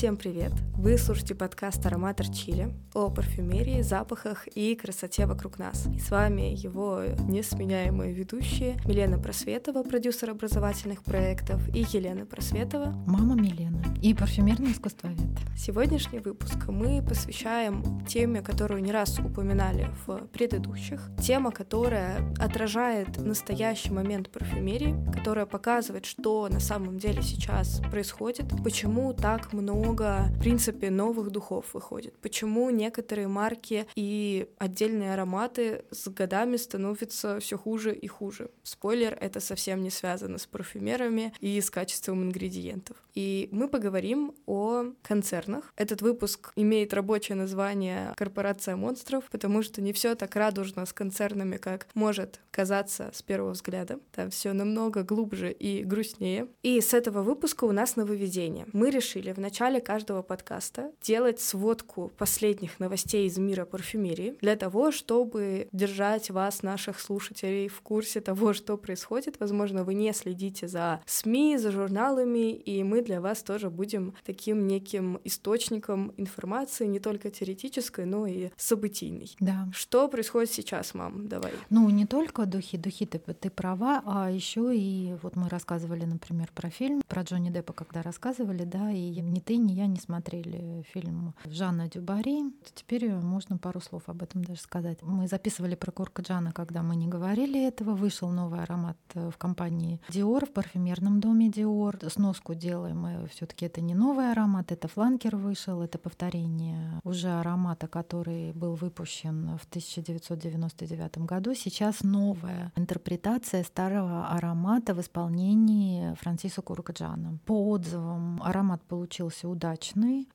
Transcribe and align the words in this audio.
Всем 0.00 0.16
привет! 0.16 0.52
Вы 0.78 0.96
слушаете 0.96 1.34
подкаст 1.34 1.84
«Ароматор 1.84 2.26
Чили» 2.30 2.72
о 2.94 3.10
парфюмерии, 3.10 3.82
запахах 3.82 4.46
и 4.46 4.74
красоте 4.74 5.26
вокруг 5.26 5.58
нас. 5.58 5.88
И 5.94 5.98
с 5.98 6.10
вами 6.10 6.54
его 6.56 7.02
несменяемые 7.28 8.14
ведущие 8.14 8.78
Милена 8.86 9.18
Просветова, 9.18 9.82
продюсер 9.82 10.30
образовательных 10.30 11.04
проектов, 11.04 11.60
и 11.76 11.80
Елена 11.80 12.24
Просветова, 12.24 12.94
мама 13.06 13.34
Милена 13.34 13.82
и 14.00 14.14
парфюмерный 14.14 14.72
искусствовед. 14.72 15.18
Сегодняшний 15.54 16.20
выпуск 16.20 16.56
мы 16.68 17.04
посвящаем 17.06 18.00
теме, 18.06 18.40
которую 18.40 18.82
не 18.82 18.92
раз 18.92 19.18
упоминали 19.18 19.90
в 20.06 20.28
предыдущих. 20.28 21.10
Тема, 21.22 21.50
которая 21.50 22.24
отражает 22.38 23.18
настоящий 23.18 23.92
момент 23.92 24.30
парфюмерии, 24.30 24.96
которая 25.12 25.44
показывает, 25.44 26.06
что 26.06 26.48
на 26.48 26.60
самом 26.60 26.98
деле 26.98 27.20
сейчас 27.20 27.82
происходит, 27.90 28.46
почему 28.64 29.12
так 29.12 29.52
много, 29.52 29.89
в 29.98 30.38
принципе, 30.40 30.90
новых 30.90 31.30
духов 31.30 31.74
выходит, 31.74 32.16
почему 32.18 32.70
некоторые 32.70 33.28
марки 33.28 33.86
и 33.96 34.48
отдельные 34.58 35.14
ароматы 35.14 35.84
с 35.90 36.08
годами 36.08 36.56
становятся 36.56 37.40
все 37.40 37.58
хуже 37.58 37.94
и 37.94 38.06
хуже. 38.06 38.50
Спойлер, 38.62 39.16
это 39.20 39.40
совсем 39.40 39.82
не 39.82 39.90
связано 39.90 40.38
с 40.38 40.46
парфюмерами 40.46 41.32
и 41.40 41.60
с 41.60 41.70
качеством 41.70 42.22
ингредиентов. 42.22 42.96
И 43.14 43.48
мы 43.50 43.68
поговорим 43.68 44.34
о 44.46 44.84
концернах. 45.02 45.72
Этот 45.76 46.02
выпуск 46.02 46.52
имеет 46.56 46.94
рабочее 46.94 47.36
название 47.36 48.14
«Корпорация 48.16 48.76
монстров», 48.76 49.24
потому 49.30 49.62
что 49.62 49.82
не 49.82 49.92
все 49.92 50.14
так 50.14 50.36
радужно 50.36 50.86
с 50.86 50.92
концернами, 50.92 51.56
как 51.56 51.88
может 51.94 52.40
казаться 52.50 53.10
с 53.12 53.22
первого 53.22 53.50
взгляда. 53.50 53.98
Там 54.12 54.30
все 54.30 54.52
намного 54.52 55.02
глубже 55.02 55.50
и 55.50 55.82
грустнее. 55.82 56.46
И 56.62 56.80
с 56.80 56.94
этого 56.94 57.22
выпуска 57.22 57.64
у 57.64 57.72
нас 57.72 57.96
нововведение. 57.96 58.66
Мы 58.72 58.90
решили 58.90 59.32
в 59.32 59.38
начале 59.38 59.79
каждого 59.80 60.22
подкаста 60.22 60.92
делать 61.02 61.40
сводку 61.40 62.12
последних 62.18 62.80
новостей 62.80 63.26
из 63.26 63.38
мира 63.38 63.64
парфюмерии 63.64 64.36
для 64.40 64.56
того, 64.56 64.90
чтобы 64.92 65.68
держать 65.72 66.30
вас, 66.30 66.62
наших 66.62 67.00
слушателей, 67.00 67.68
в 67.68 67.80
курсе 67.80 68.20
того, 68.20 68.52
что 68.52 68.76
происходит. 68.76 69.40
Возможно, 69.40 69.84
вы 69.84 69.94
не 69.94 70.12
следите 70.12 70.68
за 70.68 71.00
СМИ, 71.06 71.58
за 71.58 71.70
журналами, 71.70 72.52
и 72.52 72.82
мы 72.82 73.02
для 73.02 73.20
вас 73.20 73.42
тоже 73.42 73.70
будем 73.70 74.14
таким 74.24 74.66
неким 74.66 75.20
источником 75.24 76.12
информации, 76.16 76.86
не 76.86 77.00
только 77.00 77.30
теоретической, 77.30 78.04
но 78.04 78.26
и 78.26 78.50
событийной. 78.56 79.34
Да. 79.40 79.68
Что 79.72 80.08
происходит 80.08 80.50
сейчас, 80.50 80.94
мам? 80.94 81.28
Давай. 81.28 81.52
Ну, 81.70 81.88
не 81.90 82.06
только 82.06 82.46
духи, 82.46 82.76
духи 82.76 83.06
ты, 83.06 83.18
ты 83.18 83.50
права, 83.50 84.02
а 84.04 84.30
еще 84.30 84.76
и 84.76 85.14
вот 85.22 85.36
мы 85.36 85.48
рассказывали, 85.48 86.04
например, 86.04 86.50
про 86.54 86.70
фильм, 86.70 87.02
про 87.08 87.22
Джонни 87.22 87.50
Деппа, 87.50 87.72
когда 87.72 88.02
рассказывали, 88.02 88.64
да, 88.64 88.90
и 88.90 89.20
ни 89.20 89.40
ты, 89.40 89.56
ни 89.56 89.69
я 89.70 89.86
не 89.86 89.98
смотрели 89.98 90.84
фильм 90.92 91.34
Жанна 91.44 91.88
Дюбари. 91.88 92.44
Теперь 92.74 93.10
можно 93.14 93.58
пару 93.58 93.80
слов 93.80 94.02
об 94.06 94.22
этом 94.22 94.44
даже 94.44 94.60
сказать. 94.60 95.02
Мы 95.02 95.28
записывали 95.28 95.74
про 95.74 95.92
Курка 95.92 96.22
Джана, 96.22 96.52
когда 96.52 96.82
мы 96.82 96.96
не 96.96 97.08
говорили 97.08 97.66
этого. 97.66 97.94
Вышел 97.94 98.30
новый 98.30 98.62
аромат 98.62 98.96
в 99.14 99.32
компании 99.38 100.00
Dior, 100.08 100.46
в 100.46 100.52
парфюмерном 100.52 101.20
доме 101.20 101.48
Dior. 101.48 102.08
Сноску 102.10 102.54
делаем 102.54 103.00
мы 103.00 103.26
все 103.28 103.46
таки 103.46 103.66
это 103.66 103.80
не 103.80 103.94
новый 103.94 104.30
аромат, 104.30 104.72
это 104.72 104.88
фланкер 104.88 105.36
вышел, 105.36 105.82
это 105.82 105.98
повторение 105.98 107.00
уже 107.04 107.28
аромата, 107.28 107.86
который 107.86 108.52
был 108.52 108.74
выпущен 108.74 109.58
в 109.58 109.64
1999 109.66 111.18
году. 111.18 111.54
Сейчас 111.54 112.02
новая 112.02 112.72
интерпретация 112.76 113.64
старого 113.64 114.28
аромата 114.28 114.94
в 114.94 115.00
исполнении 115.00 116.14
Франсиса 116.14 116.62
Куркаджана. 116.62 117.38
По 117.46 117.70
отзывам 117.70 118.42
аромат 118.42 118.82
получился 118.82 119.48
удачный. 119.48 119.59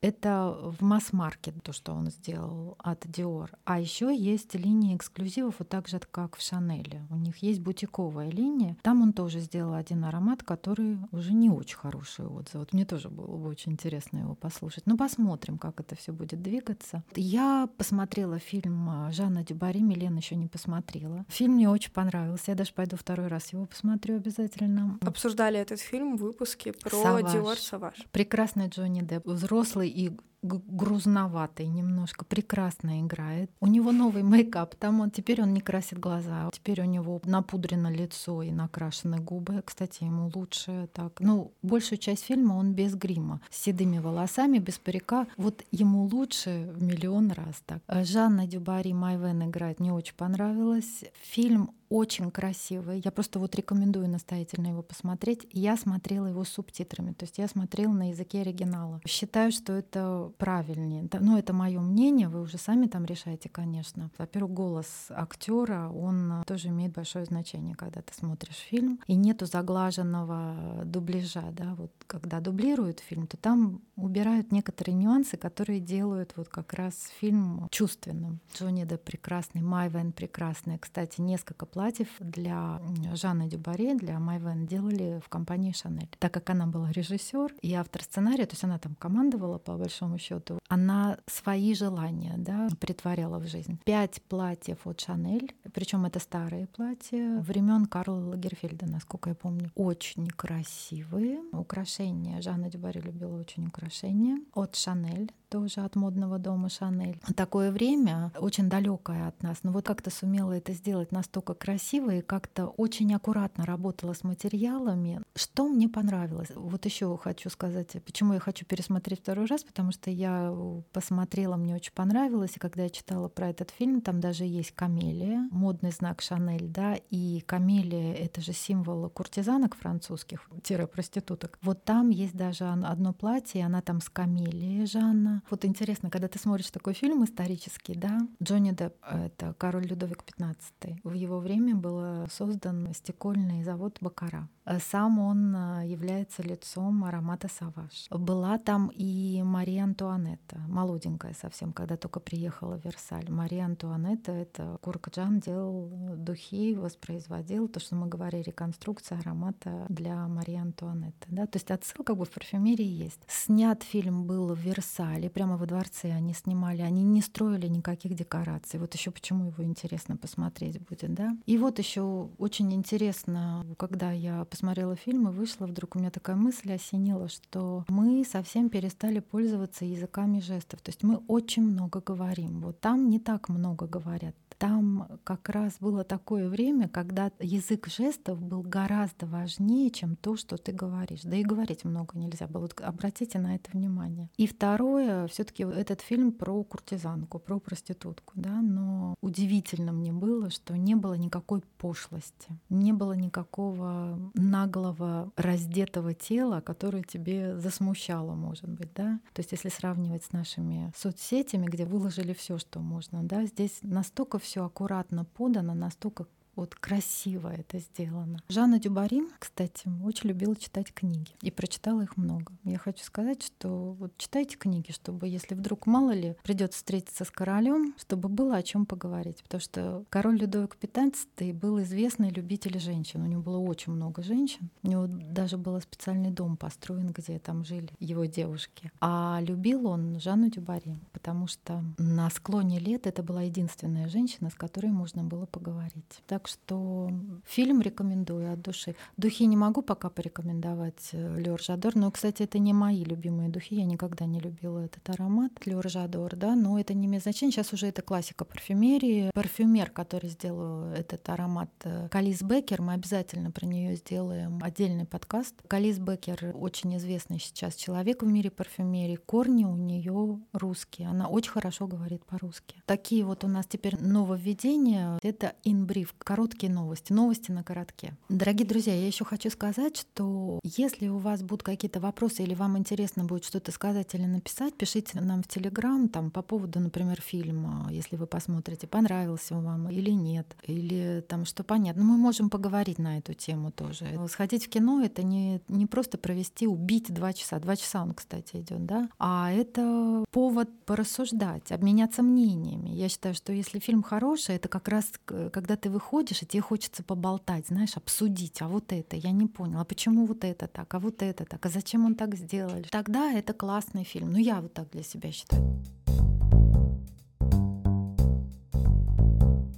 Это 0.01 0.57
в 0.79 0.83
масс-маркет 0.83 1.55
то, 1.63 1.73
что 1.73 1.93
он 1.93 2.07
сделал 2.07 2.75
от 2.79 3.05
Dior. 3.05 3.49
А 3.63 3.79
еще 3.79 4.15
есть 4.15 4.55
линия 4.55 4.95
эксклюзивов, 4.95 5.55
вот 5.59 5.69
так 5.69 5.87
же, 5.87 5.99
как 6.11 6.35
в 6.35 6.41
Шанеле. 6.41 7.05
У 7.09 7.15
них 7.15 7.37
есть 7.37 7.59
бутиковая 7.61 8.29
линия. 8.29 8.77
Там 8.81 9.01
он 9.01 9.13
тоже 9.13 9.39
сделал 9.39 9.73
один 9.73 10.05
аромат, 10.05 10.43
который 10.43 10.97
уже 11.11 11.33
не 11.33 11.49
очень 11.49 11.77
хороший 11.77 12.25
отзыв. 12.25 12.55
Вот 12.55 12.73
мне 12.73 12.85
тоже 12.85 13.09
было 13.09 13.37
бы 13.37 13.49
очень 13.49 13.73
интересно 13.73 14.19
его 14.19 14.35
послушать. 14.35 14.85
Ну, 14.85 14.97
посмотрим, 14.97 15.57
как 15.57 15.79
это 15.79 15.95
все 15.95 16.11
будет 16.11 16.41
двигаться. 16.41 17.03
Я 17.15 17.69
посмотрела 17.77 18.39
фильм 18.39 18.89
а, 18.89 19.11
Жанна 19.11 19.43
Дюбари, 19.43 19.81
Милена 19.81 20.17
еще 20.17 20.35
не 20.35 20.47
посмотрела. 20.47 21.25
Фильм 21.29 21.53
мне 21.53 21.69
очень 21.69 21.91
понравился. 21.91 22.51
Я 22.51 22.55
даже 22.55 22.73
пойду 22.73 22.97
второй 22.97 23.27
раз 23.27 23.53
его 23.53 23.65
посмотрю 23.65 24.17
обязательно. 24.17 24.97
Обсуждали 25.01 25.59
этот 25.59 25.79
фильм 25.79 26.17
в 26.17 26.21
выпуске 26.21 26.73
про 26.73 26.89
Саваж. 26.89 27.31
Диор 27.31 27.57
Саваж. 27.57 27.95
Прекрасный 28.11 28.67
Джонни 28.67 29.01
Депп, 29.05 29.27
взрослый 29.27 29.89
и 29.89 30.17
грузноватый 30.45 31.67
немножко, 31.67 32.25
прекрасно 32.25 33.01
играет. 33.01 33.51
У 33.59 33.67
него 33.67 33.91
новый 33.91 34.23
мейкап, 34.23 34.75
там 34.75 35.01
он 35.01 35.11
теперь 35.11 35.41
он 35.41 35.53
не 35.53 35.61
красит 35.61 35.99
глаза, 35.99 36.49
теперь 36.53 36.81
у 36.81 36.85
него 36.85 37.21
напудрено 37.25 37.91
лицо 37.91 38.41
и 38.41 38.51
накрашены 38.51 39.17
губы. 39.17 39.61
Кстати, 39.65 40.03
ему 40.03 40.31
лучше 40.33 40.89
так. 40.93 41.19
Ну, 41.19 41.51
большую 41.61 41.99
часть 41.99 42.25
фильма 42.25 42.53
он 42.53 42.73
без 42.73 42.95
грима, 42.95 43.41
с 43.49 43.63
седыми 43.63 43.99
волосами, 43.99 44.59
без 44.59 44.77
парика. 44.77 45.27
Вот 45.37 45.63
ему 45.71 46.05
лучше 46.05 46.69
в 46.73 46.81
миллион 46.81 47.31
раз 47.31 47.61
так. 47.65 47.81
Жанна 47.87 48.47
Дюбари 48.47 48.93
Майвен 48.93 49.43
играет, 49.43 49.79
мне 49.79 49.93
очень 49.93 50.15
понравилось. 50.15 51.03
Фильм 51.21 51.71
очень 51.89 52.31
красивый. 52.31 53.01
Я 53.03 53.11
просто 53.11 53.39
вот 53.39 53.55
рекомендую 53.55 54.09
настоятельно 54.09 54.67
его 54.67 54.81
посмотреть. 54.81 55.47
Я 55.51 55.77
смотрела 55.77 56.27
его 56.27 56.43
субтитрами, 56.43 57.13
то 57.13 57.23
есть 57.23 57.37
я 57.37 57.47
смотрела 57.47 57.93
на 57.93 58.09
языке 58.09 58.41
оригинала. 58.41 59.01
Считаю, 59.07 59.51
что 59.51 59.73
это 59.73 60.31
правильнее. 60.37 61.07
Ну, 61.19 61.37
это 61.37 61.53
мое 61.53 61.79
мнение, 61.79 62.27
вы 62.27 62.41
уже 62.41 62.57
сами 62.57 62.87
там 62.87 63.05
решаете, 63.05 63.49
конечно. 63.49 64.09
Во-первых, 64.17 64.51
голос 64.51 65.07
актера, 65.09 65.89
он 65.89 66.43
тоже 66.45 66.69
имеет 66.69 66.93
большое 66.93 67.25
значение, 67.25 67.75
когда 67.75 68.01
ты 68.01 68.13
смотришь 68.13 68.55
фильм. 68.55 68.99
И 69.07 69.15
нету 69.15 69.45
заглаженного 69.45 70.83
дубляжа, 70.85 71.51
да, 71.51 71.75
вот 71.75 71.91
когда 72.07 72.39
дублируют 72.39 72.99
фильм, 72.99 73.27
то 73.27 73.37
там 73.37 73.81
убирают 73.95 74.51
некоторые 74.51 74.95
нюансы, 74.95 75.37
которые 75.37 75.79
делают 75.79 76.33
вот 76.35 76.49
как 76.49 76.73
раз 76.73 77.09
фильм 77.19 77.67
чувственным. 77.71 78.39
Джонни 78.53 78.85
Депп 78.85 79.03
прекрасный, 79.03 79.61
Майвен 79.61 80.11
прекрасный. 80.11 80.77
Кстати, 80.77 81.21
несколько 81.21 81.65
платьев 81.65 82.09
для 82.19 82.81
Жанны 83.13 83.47
Дюбаре, 83.47 83.95
для 83.95 84.19
Майвен 84.19 84.65
делали 84.65 85.21
в 85.23 85.29
компании 85.29 85.71
Шанель. 85.71 86.09
Так 86.19 86.33
как 86.33 86.49
она 86.49 86.67
была 86.67 86.91
режиссер 86.91 87.53
и 87.61 87.73
автор 87.73 88.03
сценария, 88.03 88.45
то 88.45 88.53
есть 88.53 88.63
она 88.63 88.77
там 88.79 88.95
командовала 88.95 89.57
по 89.57 89.77
большому 89.77 90.17
счету, 90.25 90.59
она 90.67 91.17
свои 91.27 91.73
желания 91.75 92.35
да, 92.37 92.69
притворяла 92.79 93.39
в 93.39 93.47
жизнь. 93.47 93.79
Пять 93.85 94.21
платьев 94.23 94.87
от 94.87 94.99
Шанель, 95.01 95.53
причем 95.73 96.05
это 96.05 96.19
старые 96.19 96.67
платья 96.67 97.39
времен 97.41 97.85
Карла 97.85 98.29
Лагерфельда, 98.29 98.85
насколько 98.87 99.29
я 99.29 99.35
помню. 99.35 99.71
Очень 99.75 100.27
красивые 100.27 101.39
украшения. 101.51 102.41
Жанна 102.41 102.69
Дюбаре 102.69 103.01
любила 103.01 103.39
очень 103.39 103.67
украшения 103.67 104.39
от 104.53 104.75
Шанель 104.75 105.31
тоже 105.55 105.85
от 105.85 105.95
модного 105.95 106.37
дома 106.37 106.67
Шанель. 106.69 107.17
Такое 107.33 107.71
время 107.71 108.31
очень 108.39 108.67
далекое 108.67 109.29
от 109.29 109.41
нас, 109.41 109.59
но 109.63 109.71
вот 109.71 109.85
как-то 109.85 110.09
сумела 110.09 110.51
это 110.51 110.73
сделать 110.73 111.13
настолько 111.13 111.53
красиво 111.53 112.09
и 112.13 112.21
как-то 112.21 112.67
очень 112.67 113.13
аккуратно 113.13 113.65
работала 113.65 114.11
с 114.11 114.25
материалами. 114.25 115.21
Что 115.33 115.69
мне 115.69 115.87
понравилось? 115.87 116.49
Вот 116.55 116.83
еще 116.83 117.17
хочу 117.17 117.49
сказать, 117.49 117.95
почему 118.03 118.33
я 118.33 118.39
хочу 118.41 118.65
пересмотреть 118.65 119.21
второй 119.21 119.45
раз, 119.45 119.63
потому 119.63 119.93
что 119.93 120.09
я 120.11 120.53
посмотрела, 120.91 121.55
мне 121.55 121.75
очень 121.75 121.93
понравилось, 121.93 122.51
и 122.57 122.59
когда 122.59 122.83
я 122.83 122.89
читала 122.89 123.29
про 123.29 123.47
этот 123.47 123.71
фильм, 123.71 124.01
там 124.01 124.19
даже 124.19 124.43
есть 124.43 124.73
камелия, 124.73 125.47
модный 125.51 125.91
знак 125.91 126.21
Шанель, 126.21 126.67
да, 126.67 126.97
и 127.09 127.41
камелия— 127.45 128.13
это 128.15 128.41
же 128.41 128.51
символ 128.51 129.09
куртизанок 129.09 129.75
французских, 129.75 130.49
проституток. 130.91 131.57
Вот 131.61 131.85
там 131.85 132.09
есть 132.09 132.35
даже 132.35 132.65
одно 132.65 133.13
платье, 133.13 133.65
она 133.65 133.81
там 133.81 134.01
с 134.01 134.09
камелией 134.09 134.85
Жанна, 134.85 135.43
вот 135.49 135.65
интересно, 135.65 136.09
когда 136.09 136.27
ты 136.27 136.39
смотришь 136.39 136.71
такой 136.71 136.93
фильм 136.93 137.23
исторический, 137.23 137.95
да, 137.95 138.19
Джонни 138.41 138.71
Депп— 138.71 138.95
это 139.09 139.53
король 139.57 139.85
Людовик 139.85 140.23
XV. 140.23 140.99
В 141.03 141.13
его 141.13 141.39
время 141.39 141.75
был 141.75 142.27
создан 142.29 142.93
стекольный 142.93 143.63
завод 143.63 143.97
Бакара. 144.01 144.49
Сам 144.79 145.19
он 145.19 145.55
э, 145.55 145.87
является 146.25 146.43
лицом 146.43 147.03
аромата 147.03 147.47
Саваж. 147.47 148.07
Была 148.09 148.57
там 148.57 148.91
и 148.93 149.41
Мария 149.43 149.83
Антуанетта, 149.83 150.57
молоденькая 150.67 151.33
совсем, 151.33 151.73
когда 151.73 151.97
только 151.97 152.19
приехала 152.19 152.77
в 152.77 152.85
Версаль. 152.85 153.29
Мария 153.29 153.65
Антуанетта— 153.65 154.31
это 154.33 154.77
Куркджан 154.81 155.39
делал 155.39 155.89
духи, 156.17 156.75
воспроизводил 156.75 157.67
то, 157.67 157.79
что 157.79 157.95
мы 157.95 158.07
говорили, 158.07 158.43
реконструкция 158.43 159.19
аромата 159.19 159.85
для 159.89 160.27
Марии 160.27 160.57
Антуанетты. 160.57 161.27
Да? 161.29 161.45
То 161.45 161.57
есть 161.57 161.71
отсылка 161.71 162.05
как 162.05 162.17
бы 162.17 162.25
в 162.25 162.29
парфюмерии 162.29 162.85
есть. 162.85 163.19
Снят 163.27 163.81
фильм 163.83 164.25
был 164.25 164.53
в 164.53 164.59
Версале, 164.59 165.29
прямо 165.29 165.57
во 165.57 165.65
дворце 165.65 166.11
они 166.11 166.33
снимали, 166.33 166.81
они 166.81 167.03
не 167.03 167.21
строили 167.21 167.67
никаких 167.67 168.13
декораций. 168.13 168.79
Вот 168.79 168.93
еще 168.93 169.11
почему 169.11 169.47
его 169.47 169.63
интересно 169.63 170.17
посмотреть 170.17 170.79
будет, 170.87 171.13
да? 171.13 171.35
И 171.45 171.57
вот 171.57 171.79
еще 171.79 172.29
очень 172.37 172.73
интересно, 172.73 173.65
когда 173.77 174.11
я 174.11 174.45
посмотрела 174.45 174.95
фильм 174.95 175.29
и 175.29 175.31
вышла, 175.31 175.65
вдруг 175.65 175.95
у 175.95 175.99
меня 175.99 176.11
такая 176.15 176.37
мысль 176.37 176.71
осенила, 176.71 177.27
что 177.27 177.83
мы 177.89 178.23
совсем 178.23 178.69
перестали 178.69 179.19
пользоваться 179.19 179.83
языками 179.83 180.39
жестов. 180.39 180.81
То 180.81 180.89
есть 180.89 181.03
мы 181.03 181.17
очень 181.27 181.63
много 181.63 181.99
говорим. 181.99 182.61
Вот 182.61 182.79
там 182.79 183.09
не 183.09 183.19
так 183.19 183.49
много 183.49 183.85
говорят 183.85 184.33
там 184.57 185.07
как 185.23 185.49
раз 185.49 185.77
было 185.79 186.03
такое 186.03 186.49
время, 186.49 186.87
когда 186.87 187.31
язык 187.39 187.87
жестов 187.87 188.41
был 188.41 188.61
гораздо 188.61 189.25
важнее, 189.25 189.89
чем 189.89 190.15
то, 190.15 190.35
что 190.35 190.57
ты 190.57 190.71
говоришь. 190.71 191.21
Да 191.23 191.35
и 191.35 191.43
говорить 191.43 191.85
много 191.85 192.17
нельзя 192.17 192.47
было. 192.47 192.69
Обратите 192.81 193.39
на 193.39 193.55
это 193.55 193.71
внимание. 193.71 194.29
И 194.37 194.47
второе, 194.47 195.27
все 195.27 195.43
таки 195.43 195.63
этот 195.63 196.01
фильм 196.01 196.31
про 196.31 196.63
куртизанку, 196.63 197.39
про 197.39 197.59
проститутку, 197.59 198.33
да, 198.35 198.61
но 198.61 199.15
удивительно 199.21 199.91
мне 199.91 200.13
было, 200.13 200.49
что 200.49 200.77
не 200.77 200.95
было 200.95 201.13
никакой 201.13 201.61
пошлости, 201.77 202.59
не 202.69 202.93
было 202.93 203.13
никакого 203.13 204.31
наглого 204.33 205.31
раздетого 205.35 206.13
тела, 206.13 206.61
которое 206.61 207.03
тебе 207.03 207.57
засмущало, 207.57 208.33
может 208.33 208.69
быть, 208.69 208.93
да. 208.93 209.19
То 209.33 209.41
есть 209.41 209.51
если 209.51 209.69
сравнивать 209.69 210.23
с 210.23 210.31
нашими 210.31 210.91
соцсетями, 210.95 211.65
где 211.65 211.85
выложили 211.85 212.33
все, 212.33 212.57
что 212.57 212.79
можно, 212.79 213.23
да, 213.23 213.45
здесь 213.45 213.79
настолько 213.81 214.39
все 214.45 214.63
аккуратно 214.63 215.25
подано, 215.25 215.73
настолько 215.73 216.27
вот 216.55 216.75
красиво 216.75 217.49
это 217.49 217.79
сделано. 217.79 218.39
Жанна 218.49 218.79
Дюбари, 218.79 219.23
кстати, 219.39 219.89
очень 220.03 220.29
любила 220.29 220.55
читать 220.55 220.93
книги 220.93 221.31
и 221.41 221.51
прочитала 221.51 222.01
их 222.01 222.17
много. 222.17 222.53
Я 222.63 222.77
хочу 222.77 223.03
сказать, 223.03 223.43
что 223.43 223.95
вот 223.99 224.17
читайте 224.17 224.57
книги, 224.57 224.91
чтобы, 224.91 225.27
если 225.27 225.55
вдруг 225.55 225.85
мало 225.85 226.11
ли 226.11 226.35
придется 226.43 226.77
встретиться 226.77 227.25
с 227.25 227.31
королем, 227.31 227.93
чтобы 227.97 228.29
было 228.29 228.55
о 228.55 228.63
чем 228.63 228.85
поговорить. 228.85 229.43
Потому 229.43 229.61
что 229.61 230.05
король 230.09 230.37
Людовик 230.37 230.77
XV 230.79 231.53
был 231.53 231.81
известный 231.81 232.29
любитель 232.29 232.79
женщин. 232.79 233.21
У 233.21 233.25
него 233.25 233.41
было 233.41 233.57
очень 233.57 233.93
много 233.93 234.23
женщин. 234.23 234.69
У 234.83 234.87
него 234.87 235.07
даже 235.07 235.57
был 235.57 235.79
специальный 235.81 236.31
дом 236.31 236.57
построен, 236.57 237.09
где 237.09 237.39
там 237.39 237.65
жили 237.65 237.89
его 237.99 238.25
девушки. 238.25 238.91
А 239.01 239.39
любил 239.41 239.87
он 239.87 240.19
Жанну 240.19 240.49
Дюбари, 240.49 240.99
потому 241.11 241.47
что 241.47 241.83
на 241.97 242.29
склоне 242.29 242.79
лет 242.79 243.07
это 243.07 243.23
была 243.23 243.43
единственная 243.43 244.07
женщина, 244.07 244.49
с 244.49 244.55
которой 244.55 244.91
можно 244.91 245.23
было 245.23 245.45
поговорить. 245.45 246.21
Так 246.27 246.44
так 246.45 246.47
что 246.47 247.09
фильм 247.45 247.81
рекомендую 247.81 248.53
от 248.53 248.61
души. 248.61 248.95
Духи 249.17 249.45
не 249.47 249.57
могу 249.57 249.81
пока 249.81 250.09
порекомендовать 250.09 251.09
э, 251.11 251.39
L'Or 251.39 251.59
J'adore, 251.59 251.95
но, 251.95 252.11
кстати, 252.11 252.43
это 252.43 252.59
не 252.59 252.73
мои 252.73 253.03
любимые 253.03 253.49
духи, 253.49 253.75
я 253.75 253.85
никогда 253.85 254.25
не 254.25 254.39
любила 254.39 254.79
этот 254.79 255.09
аромат 255.09 255.51
L'Or 255.65 255.89
J'adore, 255.89 256.35
да, 256.35 256.55
но 256.55 256.79
это 256.79 256.93
не 256.93 257.07
имеет 257.07 257.23
значения, 257.23 257.51
сейчас 257.51 257.73
уже 257.73 257.87
это 257.87 258.01
классика 258.03 258.45
парфюмерии. 258.45 259.31
Парфюмер, 259.33 259.89
который 259.89 260.29
сделал 260.29 260.91
этот 260.91 261.27
аромат, 261.29 261.71
э, 261.83 262.09
Калис 262.11 262.43
Бекер, 262.43 262.81
мы 262.81 262.93
обязательно 262.93 263.49
про 263.49 263.65
нее 263.65 263.95
сделаем 263.95 264.59
отдельный 264.63 265.05
подкаст. 265.05 265.55
Калис 265.67 265.97
Бекер 265.97 266.53
очень 266.53 266.95
известный 266.97 267.39
сейчас 267.39 267.75
человек 267.75 268.21
в 268.21 268.27
мире 268.27 268.51
парфюмерии, 268.51 269.15
корни 269.15 269.65
у 269.65 269.75
нее 269.75 270.39
русские, 270.53 271.07
она 271.07 271.27
очень 271.27 271.51
хорошо 271.51 271.87
говорит 271.87 272.23
по-русски. 272.25 272.83
Такие 272.85 273.25
вот 273.25 273.43
у 273.43 273.47
нас 273.47 273.65
теперь 273.65 273.97
нововведения, 273.99 275.17
это 275.23 275.55
in 275.63 275.76
brief, 275.76 276.13
короткие 276.35 276.69
новости, 276.69 277.13
новости 277.13 277.51
на 277.51 277.63
коротке. 277.63 278.13
Дорогие 278.27 278.67
друзья, 278.67 278.93
я 278.93 279.07
еще 279.07 279.23
хочу 279.23 279.49
сказать, 279.49 279.95
что 279.95 280.59
если 280.63 281.07
у 281.07 281.17
вас 281.17 281.41
будут 281.41 281.63
какие-то 281.63 282.01
вопросы 282.01 282.43
или 282.43 282.53
вам 282.53 282.77
интересно 282.77 283.23
будет 283.23 283.45
что-то 283.45 283.71
сказать 283.71 284.13
или 284.15 284.25
написать, 284.25 284.73
пишите 284.73 285.21
нам 285.21 285.43
в 285.43 285.47
Телеграм 285.47 286.09
там 286.09 286.31
по 286.31 286.41
поводу, 286.41 286.81
например, 286.81 287.21
фильма, 287.21 287.87
если 287.89 288.17
вы 288.17 288.27
посмотрите, 288.27 288.85
понравился 288.85 289.55
он 289.55 289.63
вам 289.63 289.89
или 289.89 290.09
нет, 290.11 290.45
или 290.63 291.23
там 291.25 291.45
что 291.45 291.63
понятно. 291.63 292.03
Мы 292.03 292.17
можем 292.17 292.49
поговорить 292.49 292.99
на 292.99 293.17
эту 293.17 293.33
тему 293.33 293.71
тоже. 293.71 294.05
Сходить 294.29 294.65
в 294.65 294.69
кино— 294.69 295.01
это 295.05 295.23
не, 295.23 295.61
не 295.69 295.85
просто 295.85 296.17
провести, 296.17 296.67
убить 296.67 297.13
два 297.13 297.31
часа. 297.31 297.59
Два 297.59 297.77
часа 297.77 298.01
он, 298.01 298.13
кстати, 298.13 298.57
идет, 298.57 298.85
да? 298.85 299.09
А 299.19 299.53
это 299.53 300.25
повод 300.31 300.69
порассуждать, 300.85 301.71
обменяться 301.71 302.23
мнениями. 302.23 302.89
Я 302.89 303.07
считаю, 303.07 303.35
что 303.35 303.53
если 303.53 303.79
фильм 303.79 304.03
хороший, 304.03 304.55
это 304.55 304.67
как 304.67 304.89
раз 304.89 305.05
когда 305.25 305.77
ты 305.77 305.89
выходишь 305.89 306.24
ходишь, 306.25 306.41
и 306.41 306.45
тебе 306.45 306.61
хочется 306.61 307.03
поболтать, 307.03 307.67
знаешь, 307.67 307.97
обсудить, 307.97 308.61
а 308.61 308.67
вот 308.67 308.91
это 308.91 309.15
я 309.15 309.31
не 309.31 309.45
понял, 309.45 309.79
а 309.79 309.85
почему 309.85 310.25
вот 310.25 310.43
это 310.43 310.67
так, 310.67 310.93
а 310.93 310.99
вот 310.99 311.21
это 311.21 311.45
так, 311.45 311.63
а 311.65 311.69
зачем 311.69 312.05
он 312.05 312.15
так 312.15 312.35
сделал? 312.35 312.83
Тогда 312.89 313.31
это 313.31 313.53
классный 313.53 314.03
фильм. 314.03 314.31
Ну, 314.31 314.39
я 314.39 314.61
вот 314.61 314.73
так 314.73 314.89
для 314.89 315.03
себя 315.03 315.31
считаю. 315.31 315.83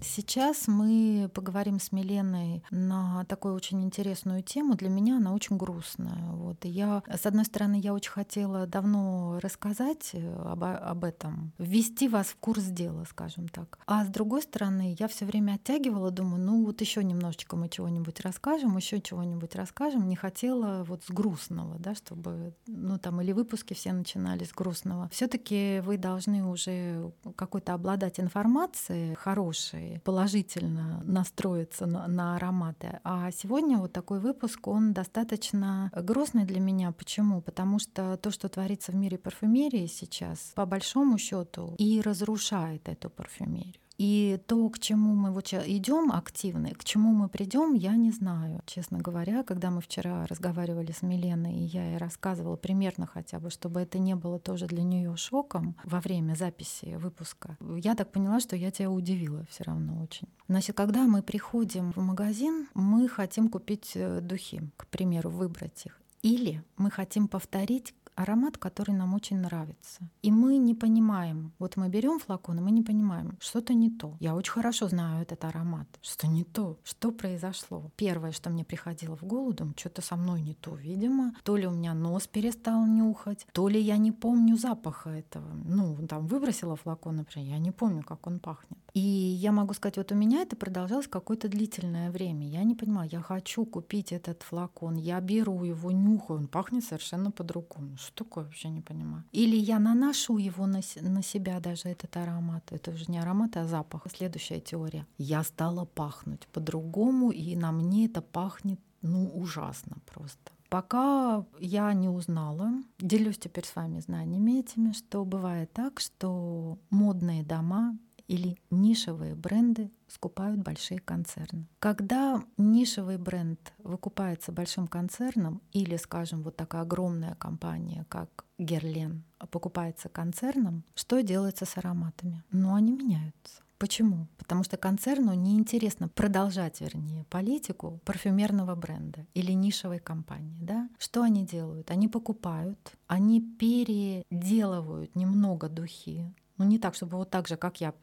Сейчас 0.08 0.68
мы 0.68 1.30
поговорим 1.34 1.80
с 1.80 1.92
Миленой 1.92 2.64
на 2.72 3.26
такую 3.26 3.54
очень 3.54 3.84
интересную 3.84 4.42
тему. 4.42 4.76
Для 4.76 4.90
меня 4.90 5.18
она 5.18 5.34
очень 5.34 5.58
грустная. 5.58 6.32
Вот. 6.32 6.64
И 6.66 6.70
я, 6.70 7.04
с 7.08 7.26
одной 7.26 7.46
стороны, 7.46 7.80
я 7.80 7.94
очень 7.94 8.12
хотела 8.12 8.66
давно 8.66 9.40
рассказать 9.42 10.12
э, 10.14 10.44
об, 10.46 10.64
об 10.64 11.04
этом, 11.04 11.52
ввести 11.58 12.08
вас 12.08 12.28
в 12.28 12.38
курс 12.38 12.64
дела, 12.64 13.04
скажем 13.10 13.50
так. 13.50 13.80
А 13.86 14.06
с 14.06 14.08
другой 14.08 14.42
стороны, 14.42 14.96
я 14.98 15.08
все 15.08 15.26
время 15.26 15.54
оттягивала, 15.54 16.10
думаю, 16.10 16.42
ну 16.42 16.66
вот 16.66 16.80
еще 16.82 17.04
немножечко 17.04 17.56
мы 17.56 17.68
чего-нибудь 17.68 18.22
расскажем, 18.22 18.78
еще 18.78 19.02
чего-нибудь 19.02 19.56
расскажем. 19.56 20.08
Не 20.08 20.16
хотела 20.16 20.84
вот 20.86 21.04
с 21.04 21.12
грустного, 21.12 21.78
да, 21.80 21.96
чтобы, 21.96 22.54
ну 22.66 22.98
там, 22.98 23.22
или 23.22 23.34
выпуски 23.34 23.74
все 23.74 23.92
начинали 23.92 24.46
с 24.46 24.52
грустного. 24.54 25.10
Все-таки 25.10 25.82
вы 25.84 25.98
должны 25.98 26.46
уже 26.46 27.12
какой-то 27.36 27.74
обладать 27.74 28.20
информацией 28.20 29.16
хорошей, 29.16 29.97
положительно 30.04 31.02
настроиться 31.04 31.86
на, 31.86 32.08
на 32.08 32.36
ароматы. 32.36 33.00
А 33.04 33.32
сегодня 33.32 33.78
вот 33.78 33.94
такой 33.94 34.20
выпуск, 34.20 34.68
он 34.68 34.94
достаточно 34.94 35.92
грустный 35.96 36.46
для 36.46 36.60
меня. 36.60 36.92
Почему? 36.92 37.42
Потому 37.42 37.80
что 37.80 38.18
то, 38.18 38.32
что 38.32 38.50
творится 38.50 38.92
в 38.92 38.96
мире 38.96 39.18
парфюмерии 39.18 39.88
сейчас, 39.88 40.52
по 40.56 40.66
большому 40.66 41.18
счету, 41.18 41.76
и 41.78 42.02
разрушает 42.02 42.88
эту 42.90 43.10
парфюмерию. 43.10 43.82
И 43.98 44.40
то, 44.46 44.70
к 44.70 44.80
чему 44.80 45.16
мы 45.16 45.32
вот 45.32 45.52
идем 45.54 46.12
активно, 46.12 46.70
к 46.70 46.84
чему 46.84 47.12
мы 47.14 47.30
придем, 47.30 47.74
я 47.74 47.96
не 47.96 48.12
знаю. 48.12 48.62
Честно 48.66 49.00
говоря, 49.00 49.44
когда 49.44 49.72
мы 49.72 49.82
вчера 49.82 50.26
разговаривали 50.28 50.92
с 50.92 51.02
Миленой, 51.02 51.56
и 51.56 51.64
я 51.64 51.90
ей 51.90 51.98
рассказывала 51.98 52.58
примерно 52.58 53.08
хотя 53.08 53.40
бы, 53.40 53.50
чтобы 53.50 53.82
это 53.82 53.98
не 53.98 54.16
было 54.16 54.40
тоже 54.40 54.68
для 54.68 54.84
нее 54.84 55.16
шоком 55.18 55.76
во 55.84 56.00
время 56.00 56.36
записи 56.36 56.96
выпуска, 56.98 57.58
я 57.78 57.96
так 57.96 58.12
поняла, 58.12 58.40
что 58.40 58.56
я 58.56 58.70
тебя 58.72 58.92
удивила 58.92 59.46
все 59.50 59.64
равно 59.64 60.02
очень. 60.02 60.28
Значит, 60.48 60.76
когда 60.76 61.08
мы 61.08 61.24
приходим 61.24 61.92
в 61.92 61.98
магазин, 61.98 62.68
мы 62.74 63.08
хотим 63.08 63.50
купить 63.50 63.94
э, 63.96 64.22
духи, 64.22 64.62
к 64.78 64.88
примеру, 64.88 65.30
выбрать 65.30 65.86
их. 65.86 66.00
Или 66.22 66.64
мы 66.78 66.92
хотим 66.92 67.28
повторить 67.28 67.94
аромат, 68.18 68.58
который 68.58 68.96
нам 68.96 69.14
очень 69.14 69.38
нравится. 69.38 70.10
И 70.24 70.32
мы 70.32 70.58
не 70.58 70.74
понимаем, 70.74 71.54
вот 71.60 71.78
мы 71.78 71.88
берем 71.90 72.20
флакон, 72.20 72.58
и 72.58 72.62
мы 72.62 72.72
не 72.72 72.82
понимаем, 72.82 73.38
что-то 73.40 73.74
не 73.74 73.90
то. 73.90 74.18
Я 74.20 74.36
очень 74.36 74.52
хорошо 74.52 74.88
знаю 74.88 75.22
этот 75.22 75.46
аромат, 75.46 75.88
что 76.02 76.28
не 76.28 76.44
то, 76.44 76.78
что 76.84 77.12
произошло. 77.12 77.92
Первое, 77.96 78.32
что 78.32 78.50
мне 78.50 78.64
приходило 78.66 79.16
в 79.16 79.24
голову, 79.24 79.56
что-то 79.78 80.02
со 80.02 80.16
мной 80.16 80.42
не 80.42 80.54
то, 80.54 80.76
видимо. 80.76 81.34
То 81.44 81.58
ли 81.58 81.68
у 81.68 81.72
меня 81.72 81.94
нос 81.94 82.28
перестал 82.28 82.86
нюхать, 82.86 83.48
то 83.54 83.68
ли 83.68 83.80
я 83.80 83.98
не 83.98 84.12
помню 84.12 84.58
запаха 84.58 85.12
этого. 85.12 85.48
Ну, 85.66 85.96
там 86.08 86.28
выбросила 86.28 86.76
флакон, 86.76 87.18
например, 87.18 87.50
я 87.50 87.60
не 87.60 87.72
помню, 87.72 88.04
как 88.04 88.28
он 88.28 88.40
пахнет. 88.40 88.80
И 88.98 89.00
я 89.00 89.52
могу 89.52 89.76
сказать, 89.76 89.98
вот 89.98 90.12
у 90.12 90.16
меня 90.16 90.42
это 90.42 90.56
продолжалось 90.56 91.08
какое-то 91.08 91.48
длительное 91.48 92.10
время. 92.10 92.48
Я 92.48 92.64
не 92.64 92.74
понимаю, 92.74 93.08
я 93.12 93.22
хочу 93.22 93.64
купить 93.64 94.12
этот 94.12 94.42
флакон, 94.42 94.96
я 94.96 95.22
беру 95.22 95.64
его, 95.64 95.92
нюхаю, 95.92 96.40
он 96.40 96.48
пахнет 96.48 96.84
совершенно 96.84 97.30
по-другому. 97.30 97.98
Что 98.08 98.24
такое, 98.24 98.46
вообще 98.46 98.70
не 98.70 98.82
понимаю. 98.82 99.24
Или 99.34 99.56
я 99.56 99.80
наношу 99.80 100.38
его 100.38 100.66
на, 100.66 100.82
на 101.02 101.24
себя 101.24 101.60
даже, 101.60 101.90
этот 101.90 102.16
аромат. 102.18 102.64
Это 102.72 102.92
уже 102.92 103.06
не 103.12 103.20
аромат, 103.20 103.58
а 103.58 103.66
запах. 103.66 104.04
Следующая 104.16 104.62
теория. 104.62 105.06
Я 105.18 105.44
стала 105.44 105.86
пахнуть 105.86 106.48
по-другому, 106.54 107.32
и 107.32 107.56
на 107.56 107.72
мне 107.72 108.06
это 108.06 108.22
пахнет, 108.22 108.80
ну, 109.02 109.30
ужасно 109.34 109.98
просто. 110.06 110.52
Пока 110.70 111.46
я 111.60 111.94
не 111.94 112.10
узнала, 112.10 112.72
делюсь 113.00 113.38
теперь 113.38 113.66
с 113.66 113.76
вами 113.76 114.00
знаниями 114.00 114.60
этими, 114.60 114.92
что 114.92 115.24
бывает 115.24 115.72
так, 115.74 116.00
что 116.00 116.78
модные 116.90 117.44
дома 117.44 117.98
или 118.28 118.58
нишевые 118.70 119.36
бренды 119.36 119.92
скупают 120.08 120.60
большие 120.60 121.00
концерны. 121.00 121.68
Когда 121.80 122.44
нишевый 122.58 123.18
бренд 123.18 123.74
выкупается 123.80 124.52
большим 124.52 124.88
концерном 124.88 125.62
или, 125.74 125.98
скажем, 125.98 126.44
вот 126.44 126.56
такая 126.56 126.82
огромная 126.84 127.36
компания, 127.36 128.06
как 128.10 128.46
Герлен, 128.58 129.24
покупается 129.52 130.10
концерном, 130.10 130.84
что 130.96 131.22
делается 131.22 131.66
с 131.66 131.78
ароматами? 131.78 132.44
Ну, 132.52 132.74
они 132.74 132.92
меняются. 132.92 133.62
Почему? 133.78 134.28
Потому 134.40 134.64
что 134.64 134.76
концерну 134.76 135.34
неинтересно 135.36 136.08
продолжать, 136.10 136.82
вернее, 136.82 137.26
политику 137.26 138.00
парфюмерного 138.06 138.76
бренда 138.76 139.28
или 139.36 139.52
нишевой 139.52 140.00
компании. 140.00 140.58
Да? 140.62 140.90
Что 140.98 141.22
они 141.22 141.46
делают? 141.46 141.92
Они 141.92 142.08
покупают, 142.08 142.80
они 143.06 143.40
переделывают 143.40 145.16
немного 145.16 145.70
духи. 145.70 146.34
Ну 146.58 146.66
не 146.66 146.80
так, 146.80 146.96
чтобы 146.96 147.18
вот 147.18 147.30
так 147.30 147.48
же, 147.48 147.58
как 147.58 147.82
я 147.82 147.94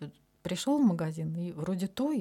пришел 0.42 0.78
в 0.78 0.84
магазин, 0.84 1.34
и 1.36 1.52
вроде 1.52 1.86
то, 1.88 2.12